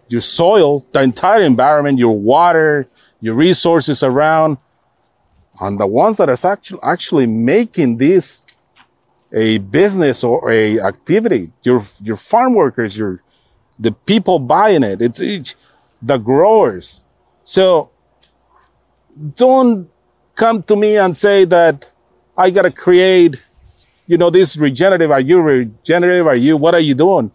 your 0.09 0.21
soil, 0.21 0.86
the 0.91 1.01
entire 1.01 1.41
environment, 1.41 1.97
your 1.97 2.17
water, 2.17 2.88
your 3.19 3.34
resources 3.34 4.03
around, 4.03 4.57
and 5.59 5.80
the 5.80 5.88
ones 5.88 6.17
that 6.17 6.30
are 6.30 6.51
actually 6.51 6.80
actually 6.84 7.27
making 7.27 7.97
this 7.97 8.45
a 9.34 9.57
business 9.57 10.23
or 10.23 10.51
a 10.51 10.80
activity. 10.80 11.51
Your 11.63 11.84
your 12.03 12.15
farm 12.15 12.53
workers, 12.53 12.95
your 12.95 13.21
the 13.80 13.91
people 13.91 14.38
buying 14.39 14.84
it. 14.84 15.01
It's, 15.01 15.19
it's 15.19 15.55
the 16.01 16.17
growers. 16.17 17.01
So 17.43 17.89
don't 19.36 19.89
come 20.36 20.61
to 20.63 20.75
me 20.75 20.97
and 20.97 21.15
say 21.15 21.45
that 21.45 21.89
I 22.38 22.51
gotta 22.51 22.71
create, 22.71 23.41
you 24.10 24.18
know, 24.18 24.30
this 24.30 24.57
regenerative. 24.57 25.12
Are 25.12 25.20
you 25.22 25.39
regenerative? 25.39 26.28
Are 26.28 26.36
you? 26.36 26.57
What 26.57 26.74
are 26.74 26.80
you 26.80 26.95
doing? 26.95 27.32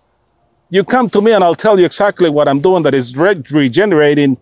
You 0.71 0.85
come 0.85 1.09
to 1.11 1.21
me 1.21 1.33
and 1.33 1.45
I'll 1.45 1.55
tell 1.55 1.79
you 1.79 1.87
exactly 1.87 2.29
what 2.29 2.49
I'm 2.49 2.61
doing. 2.61 2.83
That 2.83 2.95
is 2.95 3.17
re- 3.17 3.43
regenerating 3.51 4.37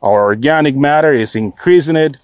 our 0.00 0.24
organic 0.24 0.76
matter. 0.76 1.12
Is 1.12 1.36
increasing 1.36 1.96
it 1.96 2.18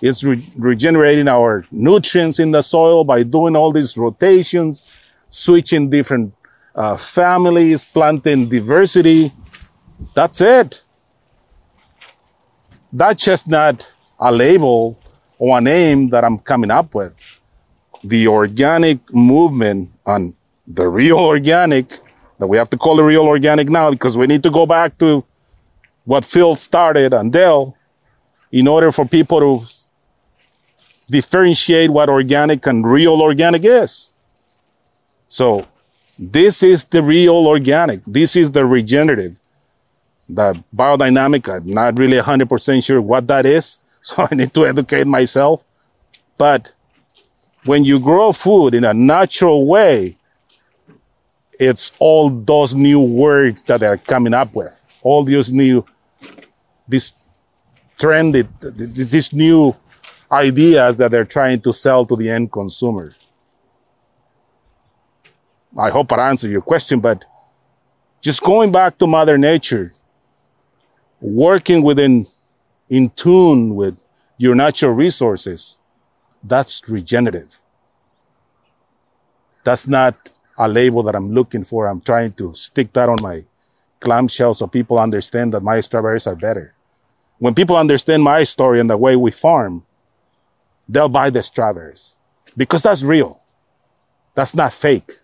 it's 0.00 0.22
re- 0.24 0.42
regenerating 0.58 1.28
our 1.28 1.64
nutrients 1.70 2.38
in 2.38 2.50
the 2.50 2.62
soil 2.62 3.04
by 3.04 3.22
doing 3.22 3.56
all 3.56 3.72
these 3.72 3.96
rotations, 3.96 4.86
switching 5.28 5.88
different 5.90 6.34
uh, 6.74 6.96
families, 6.96 7.84
planting 7.84 8.48
diversity. 8.48 9.32
That's 10.14 10.40
it. 10.40 10.82
That's 12.92 13.24
just 13.24 13.48
not 13.48 13.90
a 14.18 14.32
label 14.32 14.98
or 15.38 15.58
a 15.58 15.60
name 15.60 16.08
that 16.10 16.24
I'm 16.24 16.38
coming 16.38 16.70
up 16.70 16.94
with. 16.94 17.35
The 18.08 18.28
organic 18.28 18.98
movement 19.12 19.90
and 20.06 20.34
the 20.66 20.88
real 20.88 21.18
organic 21.18 21.98
that 22.38 22.46
we 22.46 22.56
have 22.56 22.70
to 22.70 22.76
call 22.76 22.96
the 22.96 23.02
real 23.02 23.24
organic 23.24 23.68
now 23.68 23.90
because 23.90 24.16
we 24.16 24.26
need 24.26 24.42
to 24.42 24.50
go 24.50 24.66
back 24.66 24.98
to 24.98 25.24
what 26.04 26.24
Phil 26.24 26.54
started 26.54 27.12
and 27.12 27.32
Dale 27.32 27.76
in 28.52 28.68
order 28.68 28.92
for 28.92 29.04
people 29.04 29.40
to 29.40 29.66
differentiate 31.10 31.90
what 31.90 32.08
organic 32.08 32.66
and 32.66 32.86
real 32.86 33.20
organic 33.20 33.64
is. 33.64 34.14
So 35.28 35.66
this 36.18 36.62
is 36.62 36.84
the 36.84 37.02
real 37.02 37.46
organic. 37.46 38.00
This 38.06 38.36
is 38.36 38.50
the 38.50 38.64
regenerative. 38.64 39.40
The 40.28 40.62
biodynamic, 40.74 41.48
I'm 41.54 41.68
not 41.68 41.98
really 41.98 42.18
100% 42.18 42.84
sure 42.84 43.00
what 43.00 43.26
that 43.28 43.46
is. 43.46 43.78
So 44.06 44.24
I 44.30 44.36
need 44.36 44.54
to 44.54 44.64
educate 44.64 45.04
myself. 45.04 45.64
But 46.38 46.72
when 47.66 47.84
you 47.84 48.00
grow 48.00 48.32
food 48.32 48.74
in 48.74 48.84
a 48.84 48.94
natural 48.94 49.66
way, 49.66 50.14
it's 51.58 51.92
all 51.98 52.30
those 52.30 52.74
new 52.74 53.00
words 53.00 53.62
that 53.64 53.80
they're 53.80 53.96
coming 53.96 54.34
up 54.34 54.54
with. 54.54 54.72
All 55.02 55.24
those 55.24 55.52
new, 55.52 55.84
this 56.88 57.12
trended, 57.98 58.48
this 58.60 59.32
new 59.32 59.74
ideas 60.30 60.96
that 60.98 61.10
they're 61.10 61.24
trying 61.24 61.60
to 61.60 61.72
sell 61.72 62.04
to 62.06 62.16
the 62.16 62.30
end 62.30 62.52
consumer. 62.52 63.12
I 65.78 65.90
hope 65.90 66.12
I 66.12 66.28
answered 66.28 66.50
your 66.50 66.62
question, 66.62 67.00
but 67.00 67.24
just 68.20 68.42
going 68.42 68.72
back 68.72 68.98
to 68.98 69.06
Mother 69.06 69.38
Nature, 69.38 69.92
working 71.20 71.82
within 71.82 72.26
in 72.88 73.10
tune 73.10 73.74
with 73.74 73.96
your 74.38 74.54
natural 74.54 74.92
resources, 74.92 75.78
that's 76.48 76.82
regenerative. 76.88 77.60
That's 79.64 79.88
not 79.88 80.38
a 80.58 80.68
label 80.68 81.02
that 81.04 81.16
I'm 81.16 81.30
looking 81.30 81.64
for. 81.64 81.86
I'm 81.86 82.00
trying 82.00 82.30
to 82.32 82.54
stick 82.54 82.92
that 82.92 83.08
on 83.08 83.18
my 83.20 83.44
clamshell 84.00 84.54
so 84.54 84.66
people 84.66 84.98
understand 84.98 85.52
that 85.52 85.62
my 85.62 85.80
strawberries 85.80 86.26
are 86.26 86.36
better. 86.36 86.74
When 87.38 87.54
people 87.54 87.76
understand 87.76 88.22
my 88.22 88.44
story 88.44 88.80
and 88.80 88.88
the 88.88 88.96
way 88.96 89.16
we 89.16 89.30
farm, 89.30 89.84
they'll 90.88 91.08
buy 91.08 91.30
the 91.30 91.42
strawberries 91.42 92.14
because 92.56 92.82
that's 92.82 93.02
real. 93.02 93.42
That's 94.34 94.54
not 94.54 94.72
fake. 94.72 95.18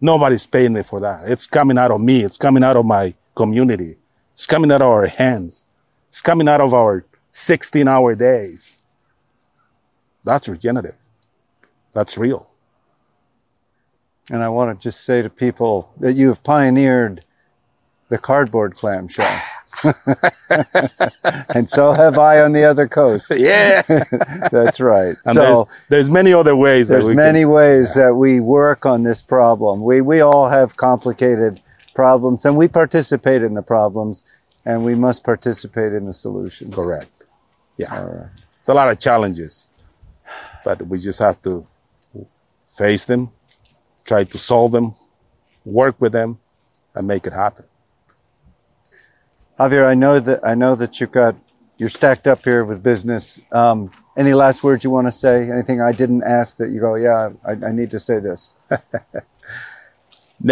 Nobody's 0.00 0.46
paying 0.46 0.72
me 0.74 0.82
for 0.82 1.00
that. 1.00 1.28
It's 1.28 1.46
coming 1.46 1.78
out 1.78 1.90
of 1.90 2.00
me. 2.00 2.22
It's 2.22 2.38
coming 2.38 2.62
out 2.62 2.76
of 2.76 2.84
my 2.84 3.14
community. 3.34 3.96
It's 4.32 4.46
coming 4.46 4.70
out 4.70 4.82
of 4.82 4.88
our 4.88 5.06
hands. 5.06 5.66
It's 6.06 6.22
coming 6.22 6.48
out 6.48 6.60
of 6.60 6.72
our 6.72 7.04
16 7.30 7.88
hour 7.88 8.14
days. 8.14 8.77
That's 10.28 10.46
regenerative. 10.46 10.94
That's 11.92 12.18
real. 12.18 12.50
And 14.30 14.42
I 14.42 14.50
want 14.50 14.78
to 14.78 14.82
just 14.82 15.02
say 15.04 15.22
to 15.22 15.30
people 15.30 15.90
that 16.00 16.12
you 16.12 16.28
have 16.28 16.42
pioneered 16.42 17.24
the 18.10 18.18
cardboard 18.18 18.74
clamshell. 18.74 19.42
and 21.54 21.66
so 21.66 21.94
have 21.94 22.18
I 22.18 22.42
on 22.42 22.52
the 22.52 22.64
other 22.64 22.86
coast. 22.86 23.32
Yeah, 23.38 23.80
that's 24.52 24.80
right. 24.80 25.16
And 25.24 25.34
so 25.34 25.42
there's, 25.42 25.64
there's, 25.88 26.10
many 26.10 26.34
other 26.34 26.54
ways. 26.54 26.88
There's 26.88 27.08
many 27.08 27.40
can, 27.40 27.50
ways 27.50 27.92
yeah. 27.96 28.02
that 28.02 28.14
we 28.14 28.40
work 28.40 28.84
on 28.84 29.04
this 29.04 29.22
problem. 29.22 29.80
We 29.82 30.02
we 30.02 30.20
all 30.20 30.50
have 30.50 30.76
complicated 30.76 31.62
problems, 31.94 32.44
and 32.44 32.54
we 32.54 32.68
participate 32.68 33.42
in 33.42 33.54
the 33.54 33.62
problems, 33.62 34.26
and 34.66 34.84
we 34.84 34.94
must 34.94 35.24
participate 35.24 35.94
in 35.94 36.04
the 36.04 36.12
solutions. 36.12 36.74
Correct. 36.74 37.24
Yeah. 37.78 38.04
Right. 38.04 38.28
It's 38.60 38.68
a 38.68 38.74
lot 38.74 38.90
of 38.90 38.98
challenges, 38.98 39.70
but 40.68 40.86
we 40.86 40.98
just 40.98 41.18
have 41.20 41.40
to 41.40 41.66
face 42.68 43.06
them, 43.06 43.30
try 44.04 44.22
to 44.22 44.38
solve 44.38 44.70
them, 44.72 44.94
work 45.64 45.98
with 45.98 46.12
them, 46.12 46.38
and 46.94 47.08
make 47.08 47.26
it 47.26 47.32
happen. 47.32 47.64
Javier, 49.58 49.86
I 49.86 49.94
know 49.94 50.20
that 50.20 50.40
I 50.44 50.54
know 50.54 50.74
that 50.74 51.00
you've 51.00 51.10
got 51.10 51.34
you're 51.78 51.88
stacked 51.88 52.26
up 52.26 52.44
here 52.44 52.66
with 52.66 52.82
business. 52.82 53.40
Um, 53.50 53.90
any 54.14 54.34
last 54.34 54.62
words 54.62 54.84
you 54.84 54.90
want 54.90 55.06
to 55.06 55.10
say? 55.24 55.50
Anything 55.50 55.80
I 55.80 55.92
didn't 55.92 56.22
ask 56.24 56.58
that 56.58 56.68
you 56.68 56.80
go, 56.80 56.96
yeah, 56.96 57.30
I, 57.46 57.52
I 57.68 57.72
need 57.72 57.90
to 57.92 57.98
say 57.98 58.18
this. 58.18 58.54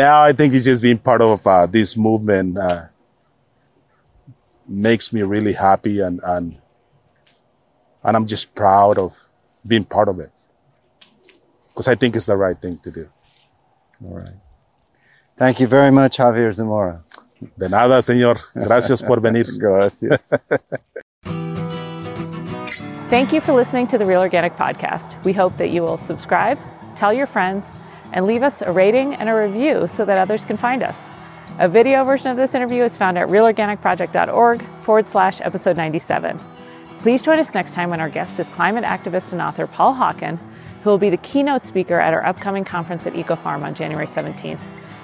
now 0.02 0.22
I 0.22 0.32
think 0.32 0.54
it's 0.54 0.64
just 0.64 0.80
being 0.80 0.98
part 0.98 1.20
of 1.20 1.46
uh, 1.46 1.66
this 1.66 1.94
movement 1.94 2.56
uh, 2.56 2.86
makes 4.66 5.12
me 5.12 5.22
really 5.22 5.52
happy, 5.52 6.00
and 6.00 6.20
and 6.24 6.56
and 8.02 8.16
I'm 8.16 8.26
just 8.26 8.54
proud 8.54 8.96
of 8.96 9.25
being 9.66 9.84
part 9.84 10.08
of 10.08 10.20
it 10.20 10.30
because 11.68 11.88
I 11.88 11.94
think 11.94 12.16
it's 12.16 12.26
the 12.26 12.36
right 12.36 12.58
thing 12.60 12.78
to 12.78 12.90
do. 12.90 13.08
All 14.04 14.16
right. 14.16 14.30
Thank 15.36 15.60
you 15.60 15.66
very 15.66 15.90
much, 15.90 16.16
Javier 16.16 16.50
Zamora. 16.52 17.02
De 17.58 17.68
nada, 17.68 18.00
señor. 18.00 18.38
Gracias 18.54 19.02
por 19.02 19.20
venir. 19.20 19.46
Gracias. 19.58 20.32
Thank 23.10 23.32
you 23.32 23.40
for 23.40 23.52
listening 23.52 23.86
to 23.88 23.98
the 23.98 24.06
Real 24.06 24.20
Organic 24.20 24.56
Podcast. 24.56 25.22
We 25.22 25.32
hope 25.32 25.56
that 25.58 25.68
you 25.68 25.82
will 25.82 25.98
subscribe, 25.98 26.58
tell 26.96 27.12
your 27.12 27.26
friends, 27.26 27.66
and 28.12 28.26
leave 28.26 28.42
us 28.42 28.62
a 28.62 28.72
rating 28.72 29.14
and 29.14 29.28
a 29.28 29.34
review 29.34 29.86
so 29.86 30.04
that 30.06 30.16
others 30.18 30.44
can 30.44 30.56
find 30.56 30.82
us. 30.82 30.96
A 31.58 31.68
video 31.68 32.04
version 32.04 32.30
of 32.30 32.36
this 32.36 32.54
interview 32.54 32.82
is 32.82 32.96
found 32.96 33.16
at 33.16 33.28
realorganicproject.org 33.28 34.62
forward 34.82 35.06
slash 35.06 35.40
episode 35.40 35.76
97. 35.76 36.40
Please 37.06 37.22
join 37.22 37.38
us 37.38 37.54
next 37.54 37.72
time 37.72 37.90
when 37.90 38.00
our 38.00 38.08
guest 38.08 38.40
is 38.40 38.48
climate 38.48 38.82
activist 38.82 39.30
and 39.30 39.40
author 39.40 39.68
Paul 39.68 39.94
Hawken, 39.94 40.40
who 40.82 40.90
will 40.90 40.98
be 40.98 41.08
the 41.08 41.16
keynote 41.16 41.64
speaker 41.64 42.00
at 42.00 42.12
our 42.12 42.26
upcoming 42.26 42.64
conference 42.64 43.06
at 43.06 43.12
EcoFarm 43.12 43.62
on 43.62 43.76
January 43.76 44.08
17th. 44.08 44.58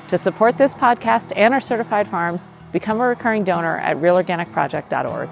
To 0.08 0.18
support 0.18 0.58
this 0.58 0.74
podcast 0.74 1.32
and 1.36 1.54
our 1.54 1.60
certified 1.60 2.08
farms, 2.08 2.50
become 2.72 3.00
a 3.00 3.06
recurring 3.06 3.44
donor 3.44 3.78
at 3.78 3.98
realorganicproject.org. 3.98 5.30